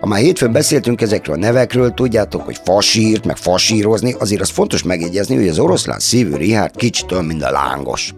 Ha 0.00 0.06
már 0.06 0.20
hétfőn 0.20 0.52
beszéltünk 0.52 1.00
ezekről 1.00 1.36
a 1.36 1.38
nevekről, 1.38 1.90
tudjátok, 1.90 2.42
hogy 2.42 2.60
fasírt, 2.64 3.24
meg 3.24 3.36
fasírozni, 3.36 4.14
azért 4.18 4.40
az 4.40 4.48
fontos 4.48 4.82
megjegyezni, 4.82 5.36
hogy 5.36 5.48
az 5.48 5.58
oroszlán 5.58 5.98
szívű 5.98 6.36
Richard 6.36 6.76
kicsit 6.76 7.12
olyan, 7.12 7.24
mint 7.24 7.42
a 7.42 7.50
lángos. 7.50 8.14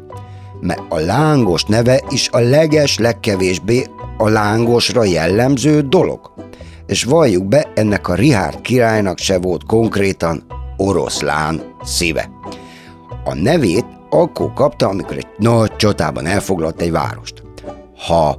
Mert 0.60 0.80
a 0.88 0.98
lángos 0.98 1.64
neve 1.64 2.02
is 2.10 2.28
a 2.32 2.38
leges, 2.38 2.98
legkevésbé 2.98 3.86
a 4.18 4.28
lángosra 4.28 5.04
jellemző 5.04 5.80
dolog. 5.80 6.32
És 6.86 7.04
valljuk 7.04 7.44
be, 7.44 7.72
ennek 7.74 8.08
a 8.08 8.14
Richard 8.14 8.60
királynak 8.60 9.18
se 9.18 9.38
volt 9.38 9.64
konkrétan 9.64 10.44
oroszlán 10.76 11.60
szíve. 11.84 12.30
A 13.24 13.34
nevét 13.34 13.86
akkor 14.10 14.52
kapta, 14.52 14.88
amikor 14.88 15.16
egy 15.16 15.26
nagy 15.38 15.76
csatában 15.76 16.26
elfoglalt 16.26 16.80
egy 16.80 16.90
várost. 16.90 17.42
Ha 18.06 18.38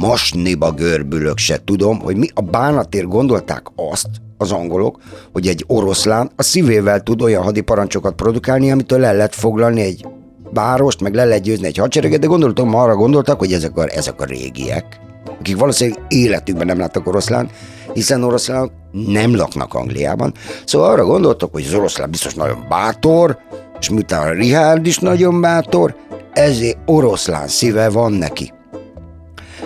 masniba 0.00 0.72
görbülök 0.72 1.38
se 1.38 1.64
tudom, 1.64 2.00
hogy 2.00 2.16
mi 2.16 2.28
a 2.34 2.40
bánatért 2.40 3.08
gondolták 3.08 3.66
azt, 3.76 4.08
az 4.38 4.52
angolok, 4.52 4.98
hogy 5.32 5.46
egy 5.46 5.64
oroszlán 5.66 6.30
a 6.36 6.42
szívével 6.42 7.00
tud 7.00 7.22
olyan 7.22 7.42
hadiparancsokat 7.42 8.14
produkálni, 8.14 8.70
amitől 8.70 8.98
le 8.98 9.12
lehet 9.12 9.34
foglalni 9.34 9.80
egy 9.80 10.06
várost, 10.52 11.00
meg 11.00 11.14
le 11.14 11.24
lehet 11.24 11.42
győzni 11.42 11.66
egy 11.66 11.76
hadsereget, 11.76 12.20
de 12.20 12.26
gondoltam, 12.26 12.74
arra 12.74 12.96
gondoltak, 12.96 13.38
hogy 13.38 13.52
ezek 13.52 13.76
a, 13.76 13.88
ezek 13.88 14.20
a 14.20 14.24
régiek, 14.24 15.00
akik 15.38 15.56
valószínűleg 15.56 16.00
életükben 16.08 16.66
nem 16.66 16.78
láttak 16.78 17.06
oroszlán, 17.06 17.50
hiszen 17.92 18.22
oroszlánok 18.22 18.72
nem 18.90 19.36
laknak 19.36 19.74
Angliában. 19.74 20.34
Szóval 20.64 20.90
arra 20.90 21.04
gondoltak, 21.04 21.52
hogy 21.52 21.64
az 21.66 21.74
oroszlán 21.74 22.10
biztos 22.10 22.34
nagyon 22.34 22.66
bátor, 22.68 23.38
és 23.80 23.90
miután 23.90 24.26
a 24.26 24.32
Richard 24.32 24.86
is 24.86 24.98
nagyon 24.98 25.40
bátor, 25.40 25.96
ezért 26.32 26.78
oroszlán 26.86 27.48
szíve 27.48 27.88
van 27.88 28.12
neki. 28.12 28.52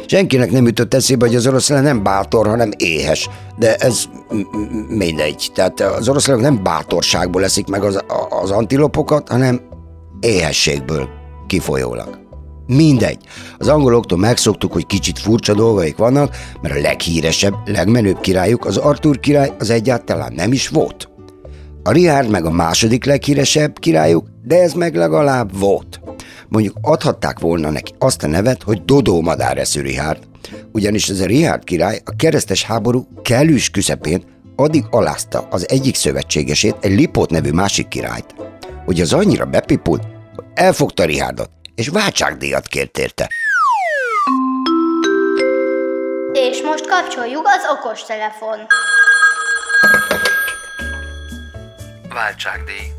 Senkinek 0.06 0.50
nem 0.50 0.66
jutott 0.66 0.94
eszébe, 0.94 1.26
hogy 1.26 1.34
az 1.36 1.46
oroszlán 1.46 1.82
nem 1.82 2.02
bátor, 2.02 2.46
hanem 2.46 2.70
éhes. 2.76 3.28
De 3.56 3.74
ez 3.74 4.04
mindegy. 4.88 5.50
Tehát 5.54 5.80
az 5.80 6.08
oroszlánok 6.08 6.42
nem 6.42 6.62
bátorságból 6.62 7.44
eszik 7.44 7.66
meg 7.66 7.82
az, 7.82 8.04
az 8.42 8.50
antilopokat, 8.50 9.28
hanem 9.28 9.60
éhességből 10.20 11.08
kifolyólag. 11.46 12.27
Mindegy. 12.68 13.18
Az 13.58 13.68
angoloktól 13.68 14.18
megszoktuk, 14.18 14.72
hogy 14.72 14.86
kicsit 14.86 15.18
furcsa 15.18 15.54
dolgaik 15.54 15.96
vannak, 15.96 16.36
mert 16.62 16.74
a 16.74 16.80
leghíresebb, 16.80 17.54
legmenőbb 17.64 18.20
királyuk, 18.20 18.64
az 18.64 18.76
Arthur 18.76 19.20
király, 19.20 19.52
az 19.58 19.70
egyáltalán 19.70 20.32
nem 20.32 20.52
is 20.52 20.68
volt. 20.68 21.08
A 21.82 21.92
Richard 21.92 22.30
meg 22.30 22.44
a 22.44 22.50
második 22.50 23.04
leghíresebb 23.04 23.78
királyuk, 23.78 24.26
de 24.44 24.62
ez 24.62 24.72
meg 24.72 24.94
legalább 24.94 25.58
volt. 25.58 26.00
Mondjuk 26.48 26.76
adhatták 26.80 27.38
volna 27.38 27.70
neki 27.70 27.92
azt 27.98 28.22
a 28.22 28.26
nevet, 28.26 28.62
hogy 28.62 28.84
Dodó 28.84 29.20
madár 29.20 29.58
eszű 29.58 29.80
Richard, 29.80 30.18
ugyanis 30.72 31.08
ez 31.08 31.20
a 31.20 31.26
Richard 31.26 31.64
király 31.64 32.00
a 32.04 32.16
keresztes 32.16 32.64
háború 32.64 33.08
kellős 33.22 33.70
küszepén 33.70 34.22
addig 34.56 34.84
alázta 34.90 35.46
az 35.50 35.68
egyik 35.68 35.94
szövetségesét, 35.94 36.76
egy 36.80 36.94
Lipót 36.94 37.30
nevű 37.30 37.50
másik 37.50 37.88
királyt, 37.88 38.34
hogy 38.84 39.00
az 39.00 39.12
annyira 39.12 39.44
bepipult, 39.44 40.02
hogy 40.34 40.44
elfogta 40.54 41.04
Richardot, 41.04 41.50
és 41.78 41.88
váltságdíjat 41.88 42.66
kért 42.66 42.98
érte. 42.98 43.28
És 46.32 46.62
most 46.62 46.86
kapcsoljuk 46.86 47.46
az 47.46 47.62
okostelefon. 47.70 48.66
Váltságdíj. 52.08 52.92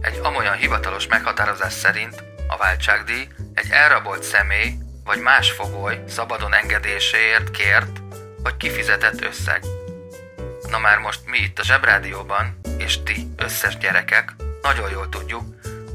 Egy 0.00 0.18
amolyan 0.22 0.56
hivatalos 0.56 1.06
meghatározás 1.06 1.72
szerint 1.72 2.22
a 2.48 2.56
váltságdíj 2.56 3.28
egy 3.54 3.66
elrabolt 3.70 4.22
személy 4.22 4.72
vagy 5.04 5.18
más 5.18 5.50
fogoly 5.50 6.02
szabadon 6.08 6.54
engedéséért 6.54 7.50
kért 7.50 7.98
vagy 8.42 8.56
kifizetett 8.56 9.20
összeg. 9.20 9.62
Na 10.70 10.78
már 10.78 10.98
most 10.98 11.20
mi 11.24 11.38
itt 11.38 11.58
a 11.58 11.64
Zsebrádióban, 11.64 12.60
és 12.78 13.02
ti 13.02 13.26
összes 13.36 13.78
gyerekek, 13.78 14.34
nagyon 14.62 14.90
jól 14.90 15.08
tudjuk, 15.08 15.44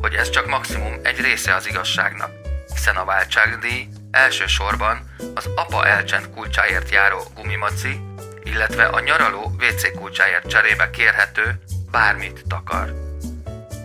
hogy 0.02 0.14
ez 0.14 0.30
csak 0.30 0.48
maximum 0.48 1.00
egy 1.04 1.20
része 1.20 1.56
az 1.56 1.68
igazságnak, 1.68 2.32
hiszen 2.74 2.96
a 2.96 3.06
váltságdíj 3.06 3.88
elsősorban 4.12 5.16
az 5.36 5.50
apa 5.56 5.86
elcsend 5.88 6.30
kulcsáért 6.30 6.90
járó 6.90 7.24
gumimaci, 7.36 8.00
illetve 8.44 8.86
a 8.86 9.00
nyaraló 9.00 9.56
WC 9.60 9.98
kulcsáért 9.98 10.50
cserébe 10.50 10.90
kérhető 10.90 11.60
bármit 11.92 12.44
takar. 12.48 12.94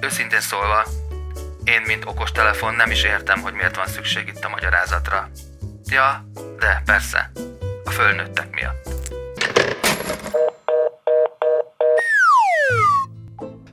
Őszintén 0.00 0.40
szólva, 0.40 0.84
én, 1.64 1.82
mint 1.86 2.04
okostelefon 2.04 2.74
nem 2.74 2.90
is 2.90 3.02
értem, 3.02 3.40
hogy 3.40 3.52
miért 3.52 3.76
van 3.76 3.86
szükség 3.86 4.28
itt 4.28 4.44
a 4.44 4.48
magyarázatra. 4.48 5.30
Ja, 5.84 6.24
de 6.58 6.82
persze, 6.84 7.30
a 7.84 7.90
fölnőttek 7.90 8.54
miatt. 8.54 8.88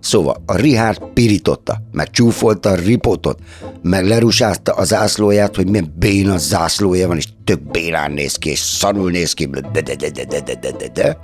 Szóval 0.10 0.44
a 0.46 0.56
Richard 0.56 1.02
pirította, 1.14 1.82
meg 1.92 2.10
csúfolta 2.10 2.70
a 2.70 2.76
ripotot, 2.76 3.40
meg 3.82 4.06
lerusázta 4.06 4.74
az 4.74 4.88
zászlóját, 4.88 5.56
hogy 5.56 5.70
milyen 5.70 5.94
béna 6.00 6.38
zászlója 6.38 7.08
van, 7.08 7.18
és 7.18 7.28
tök 7.44 7.72
bénán 7.72 8.12
néz 8.12 8.36
ki, 8.36 8.50
és 8.50 8.60
szarul 8.60 9.12
néz 9.12 9.34
ki, 9.34 9.46
de 9.46 9.82
de 9.82 9.96
de 9.96 10.10
de 10.10 10.24
de 10.24 10.42
de 10.42 10.56
de 10.62 10.72
de 10.72 10.88
de. 10.94 11.18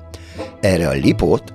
Erre 0.61 0.87
a 0.87 0.91
lipót 0.91 1.53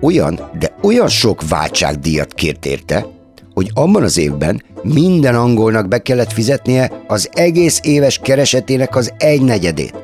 olyan, 0.00 0.50
de 0.58 0.74
olyan 0.82 1.08
sok 1.08 1.48
váltságdíjat 1.48 2.34
kért 2.34 2.66
érte, 2.66 3.06
hogy 3.54 3.70
abban 3.74 4.02
az 4.02 4.18
évben 4.18 4.62
minden 4.82 5.34
angolnak 5.34 5.88
be 5.88 6.02
kellett 6.02 6.32
fizetnie 6.32 7.02
az 7.06 7.28
egész 7.32 7.80
éves 7.82 8.18
keresetének 8.18 8.96
az 8.96 9.12
egynegyedét. 9.18 9.94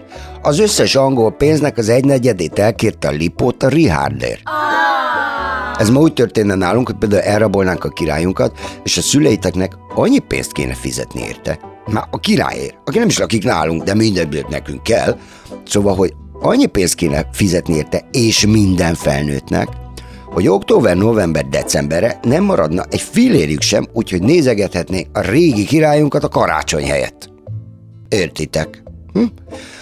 Az 0.43 0.59
összes 0.59 0.95
angol 0.95 1.33
pénznek 1.33 1.79
az 1.79 1.89
egynegyedét 1.89 2.59
elkérte 2.59 3.09
a 3.09 3.13
Lipót 3.13 3.63
a 3.63 3.69
Richardért. 3.69 4.43
Ez 5.79 5.91
ma 5.91 6.01
úgy 6.01 6.13
történne 6.13 6.55
nálunk, 6.55 6.87
hogy 6.87 6.97
például 6.97 7.23
elrabolnánk 7.23 7.85
a 7.85 7.89
királyunkat, 7.89 8.59
és 8.83 8.97
a 8.97 9.01
szüleiteknek 9.01 9.77
annyi 9.95 10.19
pénzt 10.19 10.53
kéne 10.53 10.75
fizetni 10.75 11.21
érte. 11.21 11.59
Már 11.87 12.05
a 12.11 12.19
királyért, 12.19 12.77
aki 12.85 12.99
nem 12.99 13.09
is 13.09 13.19
lakik 13.19 13.45
nálunk, 13.45 13.83
de 13.83 13.95
mindenből 13.95 14.47
nekünk 14.49 14.83
kell. 14.83 15.19
Szóval, 15.67 15.95
hogy 15.95 16.15
annyi 16.41 16.67
pénzt 16.67 16.95
kéne 16.95 17.29
fizetni 17.33 17.75
érte, 17.75 18.05
és 18.11 18.47
minden 18.47 18.95
felnőttnek, 18.95 19.69
hogy 20.25 20.49
október, 20.49 20.97
november, 20.97 21.47
decemberre 21.47 22.19
nem 22.23 22.45
maradna 22.45 22.85
egy 22.91 23.01
fillérjük 23.01 23.63
sem, 23.63 23.87
úgyhogy 23.93 24.23
nézegethetnék 24.23 25.09
a 25.13 25.21
régi 25.21 25.65
királyunkat 25.65 26.25
a 26.25 26.29
karácsony 26.29 26.85
helyett. 26.87 27.31
Értitek? 28.09 28.83
Hm? 29.13 29.23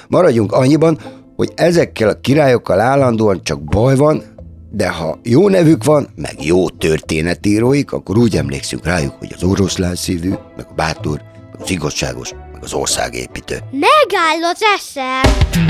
Maradjunk 0.09 0.53
annyiban, 0.53 0.98
hogy 1.37 1.53
ezekkel 1.55 2.09
a 2.09 2.20
királyokkal 2.20 2.81
állandóan 2.81 3.40
csak 3.42 3.64
baj 3.64 3.96
van, 3.96 4.22
de 4.70 4.88
ha 4.88 5.18
jó 5.22 5.48
nevük 5.48 5.85
van, 5.85 6.09
meg 6.16 6.44
jó 6.44 6.68
történetíróik, 6.68 7.92
akkor 7.92 8.18
úgy 8.18 8.37
emlékszünk 8.37 8.85
rájuk, 8.85 9.14
hogy 9.18 9.33
az 9.37 9.42
oroszlán 9.42 9.94
szívű, 9.94 10.28
meg 10.56 10.66
a 10.68 10.74
bátor, 10.74 11.20
meg 11.52 11.61
az 11.61 11.70
igazságos, 11.70 12.33
meg 12.52 12.62
az 12.62 12.72
országépítő. 12.72 13.59
Megáll 13.70 14.50
az 14.52 14.62
eszem! 14.76 15.69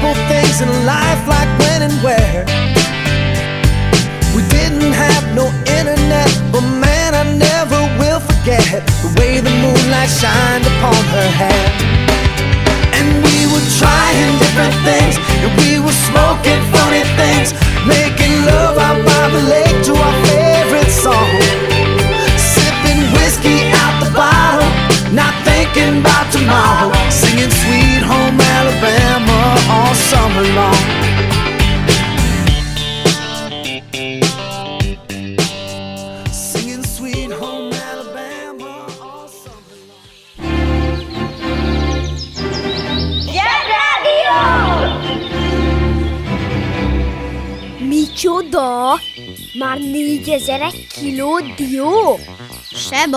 Simple 0.00 0.14
things 0.28 0.60
in 0.60 0.86
life, 0.86 1.26
like 1.26 1.48
when 1.58 1.82
and 1.82 1.92
where. 2.02 2.57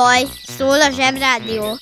Baj, 0.02 0.24
szól 0.58 0.82
a 0.82 0.92
zsebrádió. 0.92 1.78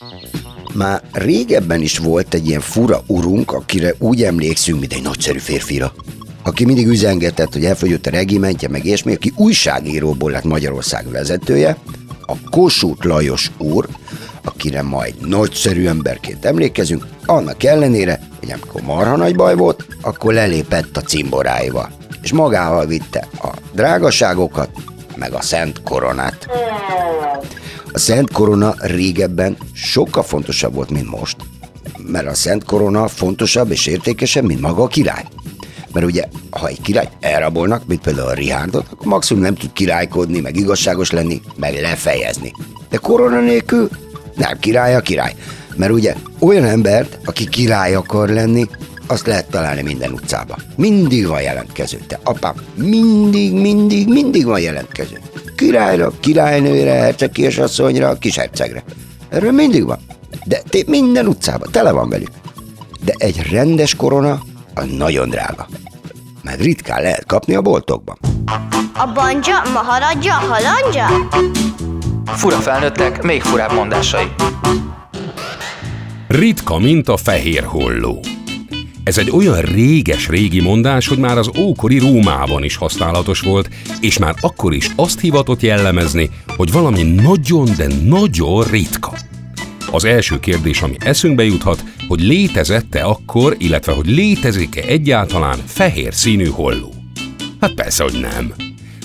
Már 0.74 1.02
régebben 1.12 1.82
is 1.82 1.98
volt 1.98 2.34
egy 2.34 2.48
ilyen 2.48 2.62
fura 2.62 3.04
urunk, 3.08 3.52
akire 3.52 3.94
úgy 3.98 4.24
emlékszünk, 4.24 4.80
mint 4.80 4.94
egy 4.94 5.02
nagyszerű 5.02 5.38
férfira. 5.38 5.94
Aki 6.44 6.66
mindig 6.66 6.88
üzengetett, 6.88 7.54
hogy 7.54 7.66
elfogyott 7.66 8.06
a 8.06 8.10
regimentje, 8.10 8.70
meg 8.70 8.86
ilyesmi, 8.86 9.14
aki 9.14 9.34
újságíróból 9.36 10.32
lett 10.32 10.44
Magyarország 10.44 11.10
vezetője, 11.10 11.78
a 12.22 12.34
Kossuth 12.50 13.06
Lajos 13.06 13.52
úr, 13.58 13.88
akire 14.44 14.82
majd 14.82 15.28
nagyszerű 15.28 15.88
emberként 15.88 16.46
emlékezünk, 16.46 17.06
annak 17.26 17.64
ellenére, 17.64 18.20
hogy 18.40 18.52
amikor 18.52 18.82
marha 18.82 19.16
nagy 19.16 19.36
baj 19.36 19.56
volt, 19.56 19.86
akkor 20.02 20.34
lelépett 20.34 20.98
a 20.98 21.02
cimboráival, 21.02 21.92
és 22.22 22.32
magával 22.32 22.86
vitte 22.86 23.28
a 23.42 23.50
drágaságokat, 23.74 24.70
meg 25.16 25.34
a 25.34 25.42
szent 25.42 25.82
koronát. 25.84 26.39
Szent 28.00 28.32
Korona 28.32 28.76
régebben 28.78 29.58
sokkal 29.74 30.24
fontosabb 30.24 30.74
volt, 30.74 30.90
mint 30.90 31.10
most. 31.10 31.36
Mert 31.98 32.28
a 32.28 32.34
Szent 32.34 32.64
Korona 32.64 33.08
fontosabb 33.08 33.72
és 33.72 33.86
értékesebb, 33.86 34.44
mint 34.44 34.62
maga 34.62 34.84
a 34.84 34.88
király. 34.88 35.26
Mert 35.94 36.06
ugye, 36.06 36.24
ha 36.50 36.68
egy 36.68 36.82
király 36.82 37.10
elrabolnak, 37.20 37.88
mint 37.88 38.02
például 38.02 38.28
a 38.28 38.34
Rihárdot, 38.34 38.88
akkor 38.92 39.08
maximum 39.08 39.44
nem 39.44 39.56
tud 39.56 39.74
királykodni, 39.74 40.40
meg 40.40 40.56
igazságos 40.56 41.12
lenni, 41.12 41.42
meg 41.56 41.82
lefejezni. 41.82 42.52
De 42.90 42.98
korona 42.98 43.40
nélkül 43.40 43.90
nem 44.36 44.60
király 44.60 44.96
a 44.96 45.00
király. 45.00 45.36
Mert 45.76 45.92
ugye 45.92 46.16
olyan 46.40 46.66
embert, 46.66 47.20
aki 47.26 47.48
király 47.48 47.96
akar 47.96 48.30
lenni, 48.30 48.68
azt 49.08 49.26
lehet 49.26 49.50
találni 49.50 49.82
minden 49.82 50.12
utcába. 50.12 50.58
Mindig 50.76 51.28
van 51.28 51.42
jelentkező. 51.42 51.98
Te 52.08 52.20
apám, 52.24 52.56
mindig, 52.76 53.54
mindig, 53.54 54.08
mindig 54.08 54.46
van 54.46 54.60
jelentkező. 54.60 55.20
Királyra, 55.60 56.12
királynőre, 56.20 56.92
hercegkés 56.92 57.58
asszonyra, 57.58 58.18
kis 58.18 58.36
hercegre. 58.38 58.84
Erről 59.30 59.52
mindig 59.52 59.86
van. 59.86 60.00
De 60.46 60.62
té- 60.70 60.88
minden 60.88 61.28
utcában 61.28 61.72
tele 61.72 61.92
van 61.92 62.10
velük. 62.10 62.30
De 63.04 63.14
egy 63.18 63.52
rendes 63.52 63.96
korona, 63.96 64.40
az 64.74 64.86
nagyon 64.98 65.30
drága. 65.30 65.68
Mert 66.44 66.62
ritkán 66.62 67.02
lehet 67.02 67.26
kapni 67.26 67.56
a 67.56 67.62
boltokban. 67.62 68.18
A 68.94 69.12
banja, 69.14 69.62
maharadja, 69.74 70.34
halandja? 70.34 71.08
Fura 72.26 72.58
felnőttek, 72.58 73.22
még 73.24 73.42
furább 73.42 73.74
mondásai. 73.74 74.28
Ritka, 76.28 76.78
mint 76.78 77.10
a 77.10 77.18
fehér 77.18 77.64
holló. 77.64 78.20
Ez 79.10 79.18
egy 79.18 79.32
olyan 79.32 79.62
réges-régi 79.62 80.62
mondás, 80.62 81.08
hogy 81.08 81.18
már 81.18 81.38
az 81.38 81.50
ókori 81.58 81.98
Rómában 81.98 82.64
is 82.64 82.76
használatos 82.76 83.40
volt, 83.40 83.70
és 84.02 84.18
már 84.18 84.36
akkor 84.42 84.74
is 84.74 84.90
azt 84.96 85.20
hivatott 85.20 85.62
jellemezni, 85.62 86.30
hogy 86.48 86.72
valami 86.72 87.04
nagyon, 87.04 87.70
de 87.78 87.88
nagyon 88.04 88.64
ritka. 88.64 89.18
Az 89.92 90.04
első 90.04 90.40
kérdés, 90.40 90.82
ami 90.82 90.96
eszünkbe 91.00 91.44
juthat, 91.44 91.84
hogy 92.08 92.22
létezette 92.22 93.02
akkor, 93.02 93.56
illetve 93.58 93.92
hogy 93.92 94.08
létezik-e 94.08 94.82
egyáltalán 94.88 95.58
fehér 95.66 96.14
színű 96.14 96.48
holló. 96.48 96.94
Hát 97.62 97.74
persze, 97.74 98.04
hogy 98.04 98.20
nem. 98.22 98.54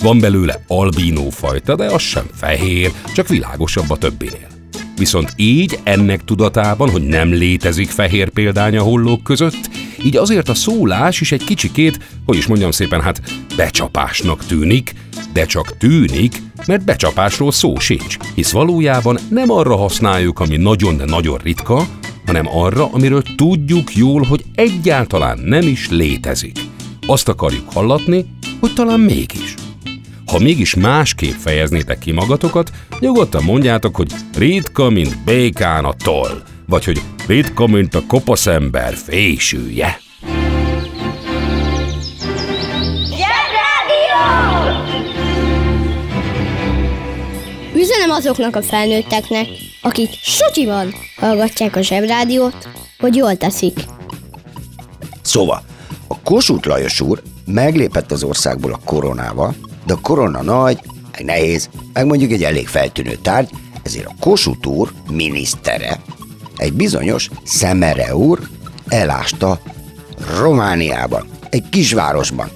Van 0.03 0.21
belőle 0.21 0.65
albínó 0.67 1.31
fajta, 1.31 1.77
de 1.77 1.85
az 1.85 2.03
sem 2.03 2.27
fehér, 2.35 2.93
csak 3.15 3.29
világosabb 3.29 3.91
a 3.91 3.97
többinél. 3.97 4.49
Viszont 4.97 5.33
így 5.37 5.79
ennek 5.83 6.25
tudatában, 6.25 6.91
hogy 6.91 7.03
nem 7.03 7.33
létezik 7.33 7.89
fehér 7.89 8.29
példány 8.29 8.77
a 8.77 8.83
hollók 8.83 9.23
között, 9.23 9.69
így 10.05 10.17
azért 10.17 10.49
a 10.49 10.55
szólás 10.55 11.21
is 11.21 11.33
egy 11.33 11.45
kicsikét, 11.45 11.99
hogy 12.27 12.37
is 12.37 12.47
mondjam 12.47 12.71
szépen, 12.71 13.01
hát 13.01 13.21
becsapásnak 13.57 14.47
tűnik, 14.47 14.95
de 15.33 15.47
csak 15.47 15.77
tűnik, 15.77 16.43
mert 16.67 16.85
becsapásról 16.85 17.53
szó 17.53 17.79
sincs, 17.79 18.17
hisz 18.35 18.51
valójában 18.51 19.19
nem 19.29 19.51
arra 19.51 19.77
használjuk, 19.77 20.41
ami 20.41 20.57
nagyon, 20.57 20.97
de 20.97 21.05
nagyon 21.05 21.39
ritka, 21.39 21.87
hanem 22.27 22.47
arra, 22.49 22.89
amiről 22.93 23.23
tudjuk 23.37 23.97
jól, 23.97 24.23
hogy 24.23 24.45
egyáltalán 24.55 25.39
nem 25.39 25.63
is 25.63 25.89
létezik. 25.91 26.59
Azt 27.07 27.29
akarjuk 27.29 27.73
hallatni, 27.73 28.27
hogy 28.61 28.75
talán 28.75 29.01
mégis. 29.01 29.55
Ha 30.27 30.39
mégis 30.39 30.75
másképp 30.75 31.35
fejeznétek 31.39 31.99
ki 31.99 32.13
magatokat, 32.13 32.73
nyugodtan 33.01 33.45
mondjátok, 33.45 33.97
hogy 33.97 34.13
ritka, 34.37 34.91
mint 34.91 35.25
békán 35.25 35.85
a 35.85 35.95
toll, 36.05 36.43
vagy 36.67 36.85
hogy 36.85 37.01
ritka, 37.27 37.67
mint 37.67 37.95
a 37.95 38.03
kopasz 38.07 38.47
ember 38.47 38.95
fésűje. 38.95 39.99
Üzenem 47.75 48.11
azoknak 48.11 48.57
a 48.57 48.63
felnőtteknek, 48.63 49.47
akik 49.83 50.09
sutyiban 50.23 50.95
hallgatják 51.17 51.77
a 51.77 51.81
zsebrádiót, 51.81 52.69
hogy 52.99 53.17
jól 53.17 53.37
teszik. 53.37 53.85
Szóval, 55.23 55.63
a 56.07 56.19
Kossuth 56.21 56.69
Lajos 56.69 57.01
úr 57.01 57.23
meglépett 57.47 58.13
az 58.13 58.23
országból 58.23 58.73
a 58.73 58.81
koronával, 58.85 59.55
de 59.87 59.93
a 59.93 60.01
korona 60.01 60.43
nagy, 60.43 60.79
meg 61.13 61.25
nehéz, 61.25 61.69
meg 61.93 62.07
mondjuk 62.07 62.31
egy 62.31 62.45
elég 62.45 62.69
feltűnő 62.69 63.15
tárgy, 63.23 63.51
ezért 63.83 64.07
a 64.07 64.15
Kossuth 64.21 64.69
úr 64.69 64.93
minisztere, 65.11 66.01
egy 66.65 66.73
bizonyos 66.73 67.29
Szemere 67.45 68.17
úr 68.17 68.41
elásta 68.89 69.61
Romániában, 70.39 71.27
egy 71.51 71.69
kisvárosban, 71.71 72.51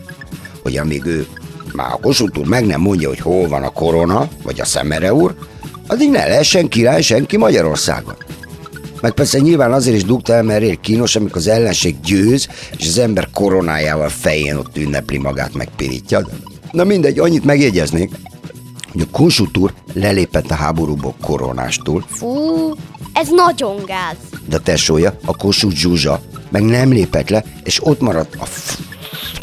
hogy 0.62 0.76
amíg 0.76 1.04
ő 1.04 1.26
már 1.72 1.92
a 1.92 1.98
Kossuth 2.00 2.38
úr 2.38 2.46
meg 2.46 2.66
nem 2.66 2.80
mondja, 2.80 3.08
hogy 3.08 3.20
hol 3.20 3.48
van 3.48 3.62
a 3.62 3.70
korona, 3.70 4.28
vagy 4.42 4.60
a 4.60 4.64
Szemere 4.64 5.14
úr, 5.14 5.34
addig 5.86 6.10
ne 6.10 6.26
lehessen 6.26 6.68
király 6.68 7.02
senki 7.02 7.36
Magyarországon. 7.36 8.16
Meg 9.00 9.12
persze 9.12 9.38
nyilván 9.38 9.72
azért 9.72 9.96
is 9.96 10.04
dugta 10.04 10.34
el, 10.34 10.42
mert 10.42 10.62
elég 10.62 10.80
kínos, 10.80 11.16
amikor 11.16 11.36
az 11.36 11.46
ellenség 11.46 12.00
győz, 12.00 12.48
és 12.78 12.88
az 12.88 12.98
ember 12.98 13.28
koronájával 13.34 14.08
fején 14.08 14.56
ott 14.56 14.76
ünnepli 14.76 15.18
magát, 15.18 15.54
meg 15.54 15.68
pirítja. 15.76 16.28
Na 16.70 16.84
mindegy, 16.84 17.18
annyit 17.18 17.44
megjegyeznék, 17.44 18.10
hogy 18.92 19.00
a 19.00 19.16
Kossuth 19.16 19.58
úr 19.58 19.72
lelépett 19.92 20.50
a 20.50 20.54
háborúból 20.54 21.14
koronástól, 21.22 22.04
Fú, 22.08 22.28
ez 23.12 23.28
nagyon 23.30 23.84
gáz. 23.84 24.16
de 24.48 24.56
a 24.56 24.60
tesója, 24.60 25.16
a 25.24 25.36
Kossuth 25.36 25.76
Zsuzsa, 25.76 26.20
meg 26.50 26.62
nem 26.62 26.90
lépett 26.90 27.28
le, 27.28 27.44
és 27.64 27.86
ott 27.86 28.00
maradt 28.00 28.34
a 28.38 28.44
f- 28.44 28.78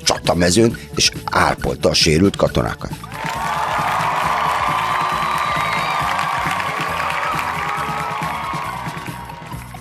csatamezőn, 0.04 0.78
és 0.96 1.12
árpolta 1.24 1.90
a 1.90 1.94
sérült 1.94 2.36
katonákat. 2.36 2.92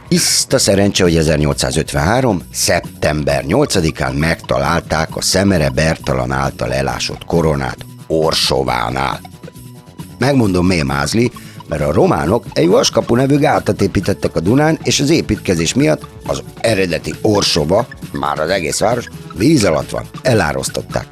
Iszta 0.09 0.59
szerencse, 0.59 1.03
hogy 1.03 1.16
1853. 1.16 2.42
szeptember 2.53 3.44
8-án 3.48 4.18
megtalálták 4.18 5.16
a 5.16 5.20
Szemere 5.22 5.70
Bertalan 5.70 6.33
által 6.33 6.72
elásott 6.72 7.24
koronát 7.24 7.77
Orsovánál. 8.07 9.20
Megmondom, 10.18 10.66
miért 10.66 10.87
mázli, 10.87 11.31
mert 11.68 11.83
a 11.83 11.92
románok 11.92 12.44
egy 12.53 12.68
vaskapu 12.68 13.14
nevű 13.14 13.38
gátat 13.38 13.83
építettek 13.83 14.37
a 14.37 14.40
Dunán, 14.40 14.79
és 14.83 15.00
az 15.00 15.11
építkezés 15.11 15.74
miatt 15.74 16.07
az 16.27 16.42
eredeti 16.61 17.14
Orsova, 17.22 17.87
már 18.12 18.38
az 18.38 18.48
egész 18.48 18.79
város, 18.79 19.09
víz 19.35 19.64
alatt 19.64 19.90
van, 19.90 20.05
elárasztották. 20.22 21.07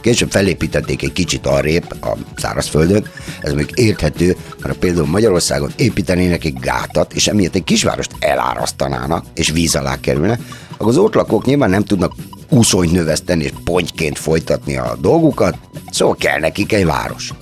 Később 0.00 0.30
felépítették 0.30 1.02
egy 1.02 1.12
kicsit 1.12 1.46
arrébb 1.46 1.94
a 2.02 2.16
szárazföldön, 2.36 3.04
ez 3.40 3.52
még 3.52 3.70
érthető, 3.74 4.36
mert 4.62 4.78
például 4.78 5.06
Magyarországon 5.06 5.72
építenének 5.76 6.44
egy 6.44 6.58
gátat, 6.58 7.12
és 7.12 7.26
emiatt 7.26 7.54
egy 7.54 7.64
kisvárost 7.64 8.12
elárasztanának, 8.18 9.24
és 9.34 9.50
víz 9.50 9.74
alá 9.74 10.00
kerülne, 10.00 10.38
akkor 10.72 10.88
az 10.88 10.98
ott 10.98 11.14
lakók 11.14 11.44
nyilván 11.44 11.70
nem 11.70 11.84
tudnak 11.84 12.12
úszonyt 12.48 12.92
növeszteni 12.92 13.44
és 13.44 13.52
pontyként 13.64 14.18
folytatni 14.18 14.76
a 14.76 14.96
dolgukat, 15.00 15.56
szóval 15.90 16.16
kell 16.16 16.38
nekik 16.38 16.72
egy 16.72 16.84
város. 16.84 17.32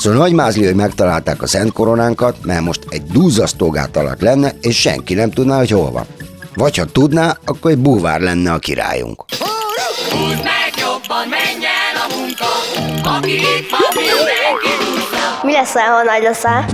Szóval 0.00 0.18
nagy 0.18 0.32
mázli, 0.32 0.64
hogy 0.64 0.74
megtalálták 0.74 1.42
a 1.42 1.46
Szent 1.46 1.72
Koronánkat, 1.72 2.36
mert 2.44 2.60
most 2.60 2.80
egy 2.88 3.02
duzzasztógát 3.02 3.96
alatt 3.96 4.20
lenne, 4.20 4.52
és 4.60 4.80
senki 4.80 5.14
nem 5.14 5.30
tudná, 5.30 5.56
hogy 5.56 5.70
hol 5.70 5.90
van. 5.90 6.06
Vagy 6.54 6.76
ha 6.76 6.84
tudná, 6.84 7.36
akkor 7.44 7.70
egy 7.70 7.78
búvár 7.78 8.20
lenne 8.20 8.52
a 8.52 8.58
királyunk. 8.58 9.24
Húzd 10.10 10.42
meg 10.42 10.72
jobban, 10.78 11.28
menjen 11.28 11.94
a 11.94 12.16
munka, 12.16 12.46
aki 13.16 13.32
itt 13.32 13.70
van, 13.70 13.80
mindenki 13.94 14.72
húzza. 14.78 15.40
Mi 15.42 15.52
leszel, 15.52 15.90
ha 15.90 16.02
nagy 16.02 16.22
leszel? 16.22 16.66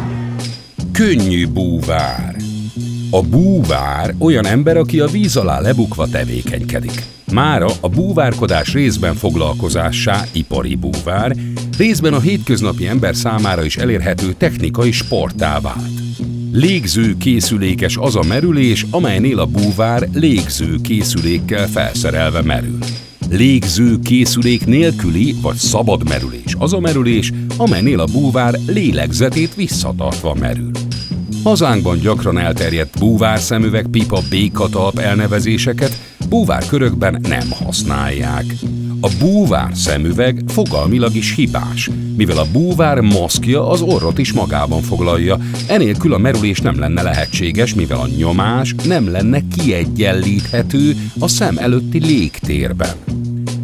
Könnyű 0.93 1.49
búvár. 1.49 2.37
A 3.11 3.21
búvár 3.23 4.15
olyan 4.19 4.47
ember, 4.47 4.77
aki 4.77 5.01
a 5.01 5.07
víz 5.07 5.37
alá 5.37 5.61
lebukva 5.61 6.07
tevékenykedik. 6.07 7.03
Mára 7.33 7.69
a 7.81 7.89
búvárkodás 7.89 8.73
részben 8.73 9.15
foglalkozássá 9.15 10.25
ipari 10.33 10.75
búvár, 10.75 11.37
részben 11.77 12.13
a 12.13 12.21
hétköznapi 12.21 12.87
ember 12.87 13.17
számára 13.17 13.65
is 13.65 13.77
elérhető 13.77 14.33
technikai 14.33 14.93
sportá 14.93 15.61
vált. 15.61 16.01
Légző 16.53 17.17
készülékes 17.17 17.97
az 17.97 18.17
a 18.17 18.23
merülés, 18.23 18.87
amelynél 18.91 19.39
a 19.39 19.47
búvár 19.47 20.09
légző 20.13 20.77
készülékkel 20.83 21.69
felszerelve 21.69 22.43
merül. 22.43 22.79
Légző 23.31 23.99
készülék 23.99 24.67
nélküli 24.67 25.35
vagy 25.43 25.57
szabad 25.57 26.09
merülés 26.09 26.55
az 26.59 26.73
a 26.73 26.81
merülés, 26.81 27.33
amelynél 27.57 28.01
a 28.01 28.07
búvár 28.13 28.59
lélegzetét 28.67 29.55
visszatartva 29.55 30.35
merül. 30.35 30.71
Hazánkban 31.45 31.99
gyakran 31.99 32.39
elterjedt 32.39 32.99
búvár 32.99 33.39
szemüveg, 33.39 33.87
pipa, 33.87 34.21
békatalp 34.31 34.99
elnevezéseket 34.99 35.99
búvár 36.29 36.67
körökben 36.67 37.19
nem 37.29 37.51
használják. 37.51 38.45
A 39.01 39.11
búvár 39.19 39.71
szemüveg 39.75 40.43
fogalmilag 40.47 41.15
is 41.15 41.35
hibás, 41.35 41.91
mivel 42.17 42.39
a 42.39 42.47
búvár 42.53 43.01
maszkja 43.01 43.69
az 43.69 43.81
orrot 43.81 44.19
is 44.19 44.33
magában 44.33 44.83
foglalja, 44.83 45.39
enélkül 45.67 46.15
a 46.15 46.19
merülés 46.19 46.61
nem 46.61 46.79
lenne 46.79 47.03
lehetséges, 47.03 47.75
mivel 47.75 47.99
a 47.99 48.09
nyomás 48.17 48.75
nem 48.85 49.11
lenne 49.11 49.41
kiegyenlíthető 49.57 50.97
a 51.19 51.29
szem 51.29 51.59
előtti 51.59 51.99
légtérben. 51.99 52.95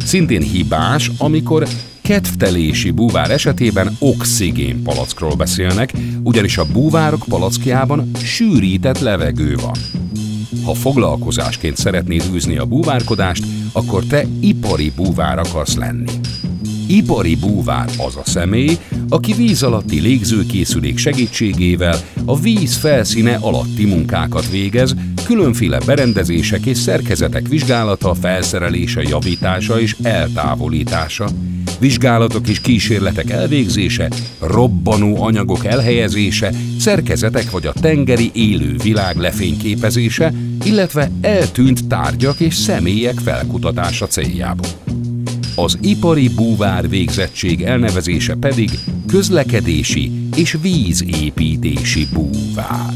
Szintén 0.05 0.41
hibás, 0.41 1.11
amikor 1.17 1.67
kedvtelési 2.01 2.91
búvár 2.91 3.31
esetében 3.31 3.95
oxigén 3.99 4.81
palackról 4.83 5.35
beszélnek, 5.35 5.93
ugyanis 6.23 6.57
a 6.57 6.65
búvárok 6.65 7.23
palackjában 7.29 8.11
sűrített 8.23 8.99
levegő 8.99 9.55
van. 9.55 10.02
Ha 10.65 10.73
foglalkozásként 10.73 11.77
szeretnéd 11.77 12.23
űzni 12.33 12.57
a 12.57 12.65
búvárkodást, 12.65 13.45
akkor 13.71 14.03
te 14.03 14.25
ipari 14.39 14.91
búvár 14.95 15.39
akarsz 15.39 15.75
lenni. 15.75 16.11
Ipari 16.87 17.35
búvár 17.35 17.89
az 17.97 18.15
a 18.15 18.21
személy, 18.25 18.77
aki 19.09 19.33
víz 19.33 19.63
alatti 19.63 19.99
légzőkészülék 19.99 20.97
segítségével 20.97 21.97
a 22.25 22.39
víz 22.39 22.75
felszíne 22.75 23.37
alatti 23.41 23.85
munkákat 23.85 24.49
végez, 24.49 24.95
különféle 25.25 25.79
berendezések 25.85 26.65
és 26.65 26.77
szerkezetek 26.77 27.47
vizsgálata, 27.47 28.13
felszerelése, 28.13 29.01
javítása 29.01 29.79
és 29.79 29.95
eltávolítása, 30.01 31.27
vizsgálatok 31.83 32.47
és 32.47 32.59
kísérletek 32.59 33.29
elvégzése, 33.29 34.09
robbanó 34.39 35.23
anyagok 35.23 35.65
elhelyezése, 35.65 36.51
szerkezetek 36.79 37.51
vagy 37.51 37.65
a 37.65 37.73
tengeri 37.73 38.31
élő 38.33 38.75
világ 38.83 39.17
lefényképezése, 39.17 40.33
illetve 40.65 41.11
eltűnt 41.21 41.87
tárgyak 41.87 42.39
és 42.39 42.55
személyek 42.55 43.19
felkutatása 43.19 44.07
céljából. 44.07 44.69
Az 45.55 45.77
ipari 45.81 46.29
búvár 46.29 46.89
végzettség 46.89 47.61
elnevezése 47.61 48.35
pedig 48.35 48.69
közlekedési 49.07 50.11
és 50.35 50.57
vízépítési 50.61 52.07
búvár. 52.13 52.93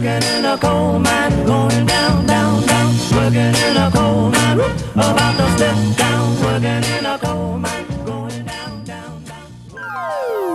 Working 0.00 0.38
in 0.38 0.44
a 0.46 0.56
coal 0.56 0.98
mine, 0.98 1.44
going 1.44 1.86
down, 1.86 2.26
down, 2.26 2.64
down. 2.64 2.92
Working 3.12 3.54
in 3.68 3.76
a 3.76 3.90
coal 3.92 4.30
mine, 4.30 4.60
about 4.94 5.36
to 5.36 5.46
step 5.52 5.76
down. 5.96 6.42
Working 6.42 6.84
in 6.98 7.04
a 7.04 7.18
coal 7.18 7.58
mine. 7.58 7.86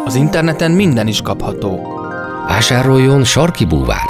Az 0.06 0.16
interneten 0.16 0.72
minden 0.72 1.08
is 1.08 1.22
kapható. 1.22 1.80
Vásároljon 2.48 3.24
sarki 3.24 3.66
búvárt! 3.66 4.10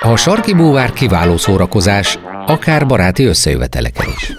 A 0.00 0.16
sarki 0.16 0.54
búvár 0.54 0.92
kiváló 0.92 1.36
szórakozás, 1.36 2.18
akár 2.46 2.86
baráti 2.86 3.24
összejöveteleken 3.24 4.06
is. 4.08 4.34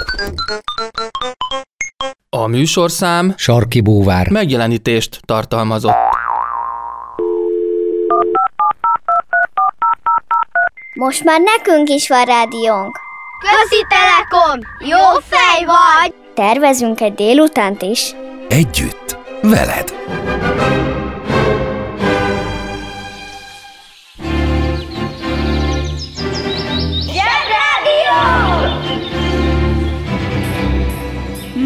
A 2.48 2.50
műsorszám 2.50 3.34
Sarki 3.38 3.82
búvár 3.82 4.30
megjelenítést 4.30 5.20
tartalmazott. 5.26 5.96
Most 10.94 11.24
már 11.24 11.40
nekünk 11.42 11.90
is 11.90 12.08
van 12.08 12.26
rádiónk. 12.26 13.00
Közi 13.40 13.86
Telekom! 13.90 14.60
Jó 14.80 15.20
fej 15.28 15.66
vagy! 15.66 16.14
Tervezünk 16.34 17.02
egy 17.02 17.14
délutánt 17.14 17.82
is. 17.82 18.16
Együtt, 18.50 19.18
veled! 19.42 19.94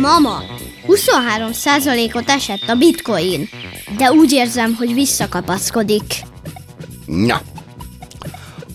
Mama, 0.02 0.51
23%-ot 0.96 2.30
esett 2.30 2.68
a 2.68 2.76
bitcoin, 2.76 3.50
de 3.98 4.12
úgy 4.12 4.32
érzem, 4.32 4.76
hogy 4.76 4.94
visszakapaszkodik. 4.94 6.04
Na, 7.06 7.42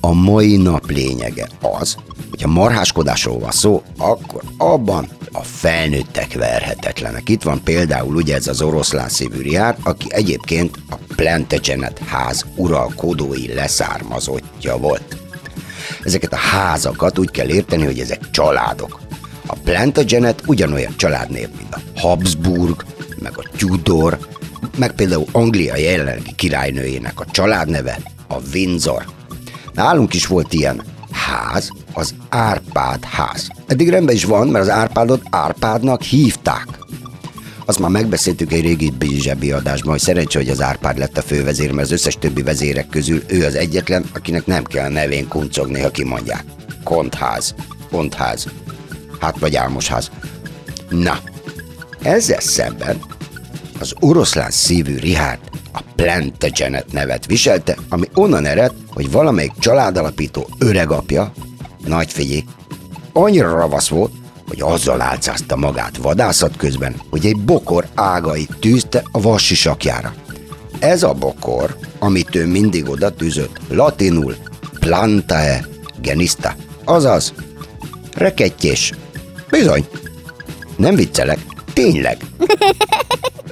a 0.01 0.13
mai 0.13 0.57
nap 0.57 0.91
lényege 0.91 1.49
az, 1.61 1.97
hogyha 2.31 2.49
marháskodásról 2.49 3.39
van 3.39 3.51
szó, 3.51 3.83
akkor 3.99 4.43
abban 4.59 5.09
a 5.33 5.43
felnőttek 5.43 6.33
verhetetlenek. 6.35 7.29
Itt 7.29 7.43
van 7.43 7.63
például 7.63 8.15
ugye 8.15 8.35
ez 8.35 8.47
az 8.47 8.63
oroszlán 8.63 9.09
szívű 9.09 9.59
aki 9.83 10.07
egyébként 10.09 10.79
a 10.91 10.97
Plantagenet 11.17 11.99
ház 11.99 12.47
uralkodói 12.57 13.55
leszármazottja 13.55 14.77
volt. 14.77 15.17
Ezeket 16.05 16.33
a 16.33 16.37
házakat 16.37 17.19
úgy 17.19 17.31
kell 17.31 17.49
érteni, 17.49 17.85
hogy 17.85 17.99
ezek 17.99 18.31
családok. 18.31 19.06
A 19.47 19.55
Plantagenet 19.65 20.43
ugyanolyan 20.47 20.97
családnév, 20.97 21.49
mint 21.57 21.75
a 21.75 22.01
Habsburg, 22.01 22.85
meg 23.23 23.33
a 23.37 23.49
Tudor, 23.57 24.19
meg 24.79 24.93
például 24.93 25.25
Anglia 25.33 25.77
jelenlegi 25.77 26.35
királynőjének 26.37 27.21
a 27.21 27.25
családneve, 27.31 27.99
a 28.29 28.35
Windsor. 28.55 29.05
Nálunk 29.75 30.15
is 30.15 30.27
volt 30.27 30.53
ilyen 30.53 30.83
ház, 31.11 31.71
az 31.93 32.15
Árpád 32.29 33.05
ház. 33.05 33.49
Eddig 33.67 33.89
rendben 33.89 34.15
is 34.15 34.25
van, 34.25 34.49
mert 34.49 34.65
az 34.65 34.71
Árpádot 34.71 35.23
Árpádnak 35.31 36.03
hívták. 36.03 36.67
Azt 37.65 37.79
már 37.79 37.91
megbeszéltük 37.91 38.53
egy 38.53 38.63
régi 38.63 38.93
zsebi 39.19 39.53
adásban, 39.53 39.91
hogy 39.91 40.01
szerencsé, 40.01 40.39
hogy 40.39 40.49
az 40.49 40.61
Árpád 40.61 40.99
lett 40.99 41.19
a 41.19 41.23
fővezér, 41.23 41.73
mert 41.73 41.87
az 41.87 41.93
összes 41.93 42.17
többi 42.19 42.43
vezérek 42.43 42.89
közül 42.89 43.23
ő 43.27 43.45
az 43.45 43.55
egyetlen, 43.55 44.05
akinek 44.15 44.47
nem 44.47 44.65
kell 44.65 44.85
a 44.85 44.89
nevén 44.89 45.29
kuncogni, 45.29 45.81
ha 45.81 45.91
kimondják. 45.91 46.45
Kontház, 46.85 47.55
kontház, 47.91 48.47
hát 49.21 49.39
vagy 49.39 49.57
álmosház. 49.57 50.11
Na, 50.89 51.19
ezzel 52.03 52.41
szemben 52.41 53.01
az 53.81 53.95
oroszlán 54.01 54.51
szívű 54.51 54.99
Richard 54.99 55.39
a 55.73 55.81
Plantagenet 55.97 56.93
nevet 56.93 57.27
viselte, 57.27 57.77
ami 57.89 58.09
onnan 58.15 58.45
ered, 58.45 58.73
hogy 58.89 59.11
valamelyik 59.11 59.53
családalapító 59.59 60.49
öregapja, 60.59 61.33
nagy 61.87 62.13
figyé, 62.13 62.45
annyira 63.13 63.51
ravasz 63.51 63.89
volt, 63.89 64.13
hogy 64.49 64.61
azzal 64.61 65.01
álcázta 65.01 65.57
magát 65.57 65.97
vadászat 65.97 66.57
közben, 66.57 66.95
hogy 67.11 67.27
egy 67.27 67.39
bokor 67.39 67.87
ágait 67.95 68.57
tűzte 68.61 69.03
a 69.13 69.21
vassisakjára. 69.21 70.15
Ez 70.79 71.03
a 71.03 71.13
bokor, 71.13 71.77
amit 71.99 72.35
ő 72.35 72.47
mindig 72.47 72.89
oda 72.89 73.15
tűzött, 73.15 73.61
latinul 73.69 74.37
plantae 74.81 75.67
genista, 76.01 76.55
azaz 76.85 77.33
rekettyés. 78.15 78.93
Bizony, 79.51 79.87
nem 80.77 80.95
viccelek, 80.95 81.39
tényleg. 81.73 82.19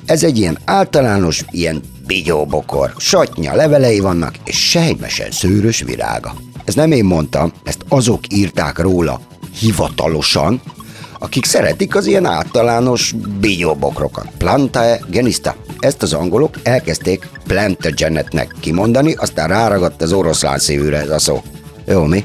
Ez 0.07 0.25
egy 0.25 0.39
ilyen 0.39 0.59
általános, 0.65 1.45
ilyen 1.51 1.83
bigyóbokor. 2.07 2.95
Satnya 2.99 3.55
levelei 3.55 4.01
vannak, 4.01 4.35
és 4.45 4.69
sejmesen 4.71 5.31
szőrös 5.31 5.83
virága. 5.83 6.35
Ez 6.65 6.75
nem 6.75 6.93
én 6.93 7.05
mondtam, 7.05 7.53
ezt 7.65 7.85
azok 7.89 8.21
írták 8.33 8.79
róla 8.79 9.21
hivatalosan, 9.59 10.61
akik 11.19 11.45
szeretik 11.45 11.97
az 11.97 12.07
ilyen 12.07 12.27
általános 12.27 13.15
bigyóbokrokat. 13.41 14.29
Plantae 14.39 15.01
genista. 15.11 15.57
Ezt 15.79 16.03
az 16.03 16.13
angolok 16.13 16.55
elkezdték 16.63 17.29
Plantagenetnek 17.47 18.55
kimondani, 18.61 19.15
aztán 19.15 19.49
ráragadt 19.49 20.03
az 20.03 20.13
oroszlán 20.13 20.59
szívűre 20.59 21.01
ez 21.01 21.11
a 21.11 21.19
szó. 21.19 21.43
Jó, 21.87 22.05
mi? 22.05 22.25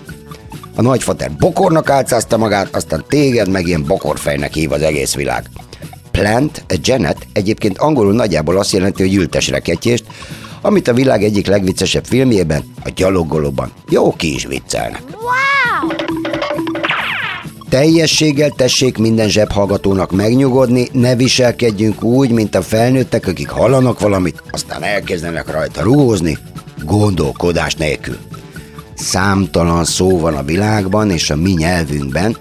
A 0.75 0.82
nagyfater 0.82 1.32
bokornak 1.32 1.89
álcázta 1.89 2.38
magát, 2.38 2.75
aztán 2.75 3.03
téged 3.08 3.49
meg 3.49 3.67
ilyen 3.67 3.84
bokorfejnek 3.84 4.53
hív 4.53 4.71
az 4.71 4.82
egész 4.82 5.15
világ. 5.15 5.49
Plant, 6.12 6.63
a 6.67 6.75
Janet 6.82 7.27
egyébként 7.34 7.77
angolul 7.77 8.13
nagyjából 8.13 8.58
azt 8.58 8.71
jelenti, 8.71 9.01
hogy 9.01 9.15
ültes 9.15 9.47
rekettyést, 9.47 10.05
amit 10.62 10.88
a 10.88 10.93
világ 10.93 11.23
egyik 11.23 11.47
legviccesebb 11.47 12.05
filmjében, 12.05 12.63
a 12.84 12.89
gyalogolóban 12.95 13.71
jó 13.89 14.13
ki 14.13 14.34
is 14.34 14.45
viccelnek. 14.45 15.03
Wow! 15.12 15.89
Teljességgel 17.69 18.49
tessék 18.49 18.97
minden 18.97 19.29
zsebhallgatónak 19.29 20.12
megnyugodni, 20.12 20.88
ne 20.91 21.15
viselkedjünk 21.15 22.03
úgy, 22.03 22.32
mint 22.32 22.55
a 22.55 22.62
felnőttek, 22.62 23.27
akik 23.27 23.49
hallanak 23.49 23.99
valamit, 23.99 24.43
aztán 24.51 24.84
elkezdenek 24.84 25.51
rajta 25.51 25.82
rugózni, 25.82 26.38
gondolkodás 26.86 27.75
nélkül. 27.75 28.17
Számtalan 28.99 29.85
szó 29.85 30.19
van 30.19 30.35
a 30.35 30.43
világban 30.43 31.09
és 31.12 31.29
a 31.29 31.35
mi 31.35 31.51
nyelvünkben, 31.51 32.38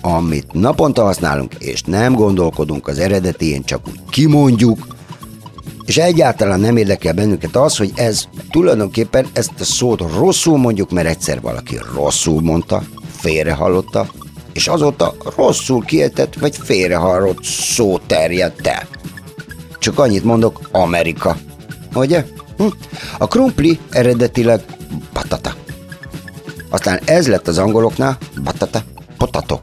amit 0.00 0.52
naponta 0.52 1.02
használunk, 1.02 1.54
és 1.58 1.82
nem 1.82 2.14
gondolkodunk 2.14 2.88
az 2.88 2.98
eredetén, 2.98 3.64
csak 3.64 3.80
úgy 3.88 4.00
kimondjuk, 4.10 4.86
És 5.84 5.96
egyáltalán 5.96 6.60
nem 6.60 6.76
érdekel 6.76 7.12
bennünket 7.12 7.56
az, 7.56 7.76
hogy 7.76 7.92
ez 7.94 8.24
tulajdonképpen 8.50 9.26
ezt 9.32 9.60
a 9.60 9.64
szót 9.64 10.00
rosszul 10.00 10.58
mondjuk, 10.58 10.90
mert 10.90 11.08
egyszer 11.08 11.40
valaki 11.40 11.78
rosszul 11.94 12.40
mondta, 12.40 12.82
félrehallotta, 13.16 14.06
és 14.52 14.68
azóta 14.68 15.14
rosszul 15.36 15.84
kiejtett 15.84 16.34
vagy 16.34 16.56
félrehallott 16.56 17.44
szó 17.44 17.98
terjedt 17.98 18.66
el. 18.66 18.88
Csak 19.78 19.98
annyit 19.98 20.24
mondok, 20.24 20.68
Amerika. 20.72 21.36
Ugye? 21.94 22.24
Hm? 22.56 22.66
A 23.18 23.26
krumpli 23.26 23.78
eredetileg 23.90 24.64
patata. 25.12 25.57
Aztán 26.78 27.00
ez 27.04 27.28
lett 27.28 27.48
az 27.48 27.58
angoloknál 27.58 28.18
batata, 28.44 28.82
potato. 29.16 29.60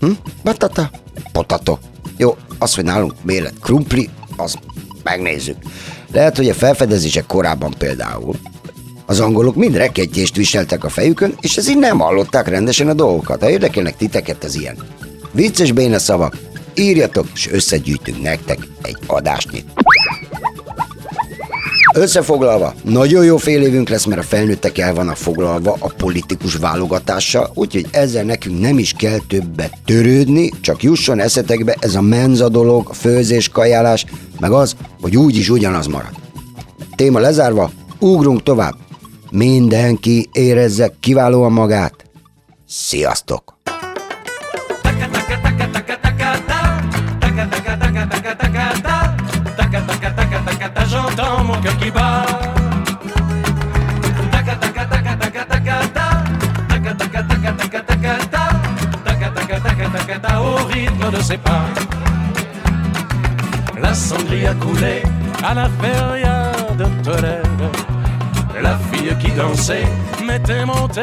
Hm? 0.00 0.10
Batata, 0.42 0.90
potato. 1.32 1.78
Jó, 2.16 2.36
az, 2.58 2.74
hogy 2.74 2.84
nálunk 2.84 3.12
miért 3.22 3.42
lett 3.42 3.60
krumpli, 3.60 4.08
az 4.36 4.56
megnézzük. 5.02 5.56
Lehet, 6.12 6.36
hogy 6.36 6.48
a 6.48 6.54
felfedezések 6.54 7.26
korábban 7.26 7.74
például 7.78 8.34
az 9.06 9.20
angolok 9.20 9.54
mind 9.54 9.76
rekettyést 9.76 10.36
viseltek 10.36 10.84
a 10.84 10.88
fejükön, 10.88 11.34
és 11.40 11.56
ezért 11.56 11.78
nem 11.78 11.98
hallották 11.98 12.48
rendesen 12.48 12.88
a 12.88 12.94
dolgokat. 12.94 13.40
Ha 13.40 13.50
érdekelnek 13.50 13.96
titeket 13.96 14.44
az 14.44 14.54
ilyen 14.54 14.76
vicces 15.32 15.72
béna 15.72 15.98
szavak, 15.98 16.36
írjatok, 16.74 17.26
és 17.34 17.50
összegyűjtünk 17.50 18.22
nektek 18.22 18.58
egy 18.82 18.98
adásnyit. 19.06 19.66
Összefoglalva, 21.92 22.74
nagyon 22.84 23.24
jó 23.24 23.36
fél 23.36 23.62
évünk 23.62 23.88
lesz, 23.88 24.04
mert 24.04 24.20
a 24.20 24.24
felnőttek 24.24 24.78
el 24.78 24.94
vannak 24.94 25.16
foglalva 25.16 25.76
a 25.78 25.92
politikus 25.96 26.54
válogatással, 26.54 27.50
úgyhogy 27.54 27.86
ezzel 27.90 28.24
nekünk 28.24 28.60
nem 28.60 28.78
is 28.78 28.92
kell 28.92 29.18
többet 29.28 29.78
törődni, 29.84 30.50
csak 30.60 30.82
jusson 30.82 31.20
eszetekbe 31.20 31.76
ez 31.78 31.94
a 31.94 32.00
menza 32.00 32.48
dolog, 32.48 32.94
főzés, 32.94 33.48
kajálás, 33.48 34.06
meg 34.40 34.50
az, 34.50 34.76
hogy 35.00 35.16
úgyis 35.16 35.48
ugyanaz 35.48 35.86
marad. 35.86 36.12
Téma 36.96 37.18
lezárva, 37.18 37.70
ugrunk 37.98 38.42
tovább. 38.42 38.74
Mindenki 39.30 40.28
érezze 40.32 40.92
kiválóan 41.00 41.52
magát. 41.52 42.04
Sziasztok! 42.68 43.49
Ses 61.18 61.38
pas. 61.38 61.64
La 63.80 63.94
sangria 63.94 64.50
a 64.50 64.54
coulé 64.54 65.02
à 65.42 65.54
la 65.54 65.68
feria 65.80 66.52
de 66.78 66.84
Tolède. 67.02 67.64
La 68.62 68.76
fille 68.76 69.16
qui 69.18 69.30
dansait 69.32 69.86
m'était 70.24 70.64
montée 70.64 71.00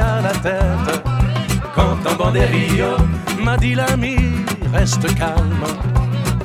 à 0.00 0.20
la 0.20 0.32
tête. 0.32 1.02
Quand 1.74 1.98
un 2.10 2.14
banderillo 2.14 2.96
m'a 3.40 3.56
dit 3.56 3.74
l'ami, 3.74 4.16
reste 4.72 5.14
calme. 5.14 5.64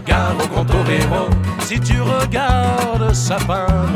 Gare 0.06 0.36
au 0.44 0.48
grand 0.48 0.66
torero, 0.66 1.30
si 1.60 1.80
tu 1.80 2.00
regardes 2.02 3.14
sa 3.14 3.38
femme. 3.40 3.96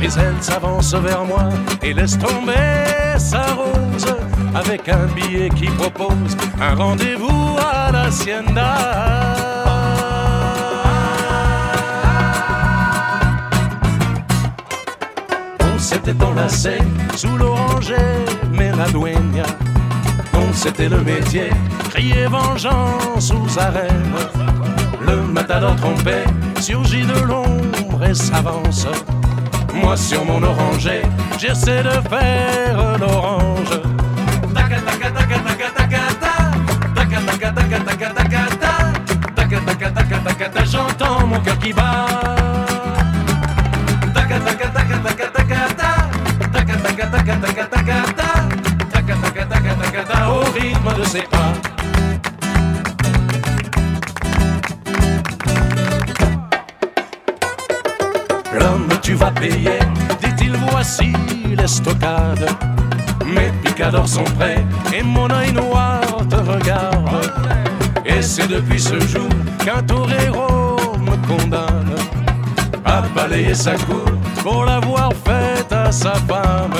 Mais 0.00 0.08
elle 0.16 0.42
s'avance 0.42 0.94
vers 0.94 1.24
moi 1.24 1.48
et 1.82 1.92
laisse 1.92 2.18
tomber 2.18 3.18
sa 3.18 3.42
rose 3.54 4.16
avec 4.54 4.88
un 4.88 5.06
billet 5.14 5.48
qui 5.50 5.66
propose 5.66 6.36
un 6.60 6.74
rendez-vous 6.74 7.56
à 7.84 7.92
l'hacienda. 7.92 8.74
On 15.60 15.78
s'était 15.78 16.22
enlacé 16.22 16.78
sous 17.16 17.36
l'oranger 17.36 18.06
Meradueña. 18.52 19.44
On 20.34 20.52
c'était 20.52 20.88
le 20.88 21.00
métier, 21.00 21.50
crier 21.90 22.26
vengeance 22.26 23.32
aux 23.32 23.58
arènes. 23.58 24.18
Le 25.06 25.16
matador 25.16 25.76
trompé 25.76 26.24
surgit 26.60 27.04
de 27.04 27.20
l'ombre 27.20 28.02
et 28.08 28.14
s'avance. 28.14 28.86
Moi 29.74 29.96
sur 29.96 30.24
mon 30.24 30.42
oranger, 30.42 31.02
j'essaie 31.38 31.82
de 31.82 31.96
faire 32.08 32.98
l'orange. 32.98 33.80
J'entends 41.04 41.26
mon 41.26 41.40
cœur 41.40 41.58
qui 41.58 41.72
bat. 41.72 42.06
Au 50.26 50.40
rythme 50.52 50.98
de 50.98 51.04
ses 51.04 51.22
pas. 51.22 51.52
L'homme, 58.58 58.88
tu 59.02 59.14
vas 59.14 59.30
payer, 59.30 59.78
dit-il, 60.20 60.56
voici 60.70 61.12
l'estocade. 61.56 62.48
Mes 63.26 63.50
picadors 63.62 64.08
sont 64.08 64.24
prêts 64.38 64.64
et 64.92 65.02
mon 65.02 65.30
œil 65.30 65.52
noir 65.52 66.00
te 66.28 66.36
regarde. 66.36 67.30
Et 68.04 68.22
c'est 68.22 68.48
depuis 68.48 68.80
ce 68.80 68.98
jour 69.00 69.28
qu'un 69.64 69.82
torero 69.82 70.63
condamne 71.26 71.94
à 72.84 73.02
balayer 73.14 73.54
sa 73.54 73.74
cour 73.76 74.04
pour 74.42 74.64
l'avoir 74.64 75.10
faite 75.24 75.72
à 75.72 75.90
sa 75.90 76.14
femme. 76.14 76.74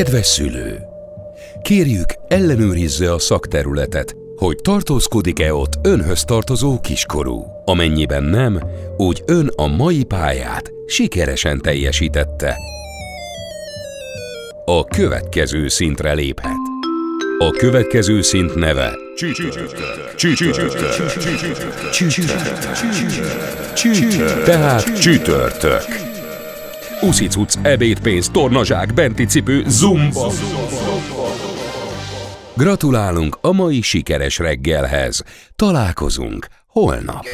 Kedves 0.00 0.26
szülő! 0.26 0.78
Kérjük, 1.62 2.14
ellenőrizze 2.28 3.12
a 3.12 3.18
szakterületet, 3.18 4.16
hogy 4.36 4.56
tartózkodik-e 4.62 5.54
ott 5.54 5.78
önhöz 5.82 6.24
tartozó 6.24 6.80
kiskorú. 6.80 7.44
Amennyiben 7.64 8.22
nem, 8.22 8.60
úgy 8.96 9.22
ön 9.26 9.50
a 9.56 9.66
mai 9.66 10.04
pályát 10.04 10.72
sikeresen 10.86 11.60
teljesítette. 11.60 12.56
A 14.64 14.84
következő 14.84 15.68
szintre 15.68 16.12
léphet. 16.12 16.58
A 17.38 17.50
következő 17.50 18.22
szint 18.22 18.54
neve 18.54 18.98
Csütörtök. 19.14 20.54
Tehát 24.44 25.00
csütörtök. 25.00 26.09
Uszicuc, 27.02 27.54
ebédpénz, 27.62 28.28
tornazsák, 28.28 28.94
benti 28.94 29.24
cipő, 29.24 29.64
zumba. 29.66 30.32
Gratulálunk 32.56 33.38
a 33.40 33.52
mai 33.52 33.80
sikeres 33.80 34.38
reggelhez. 34.38 35.22
Találkozunk 35.56 36.46
holnap. 36.66 37.26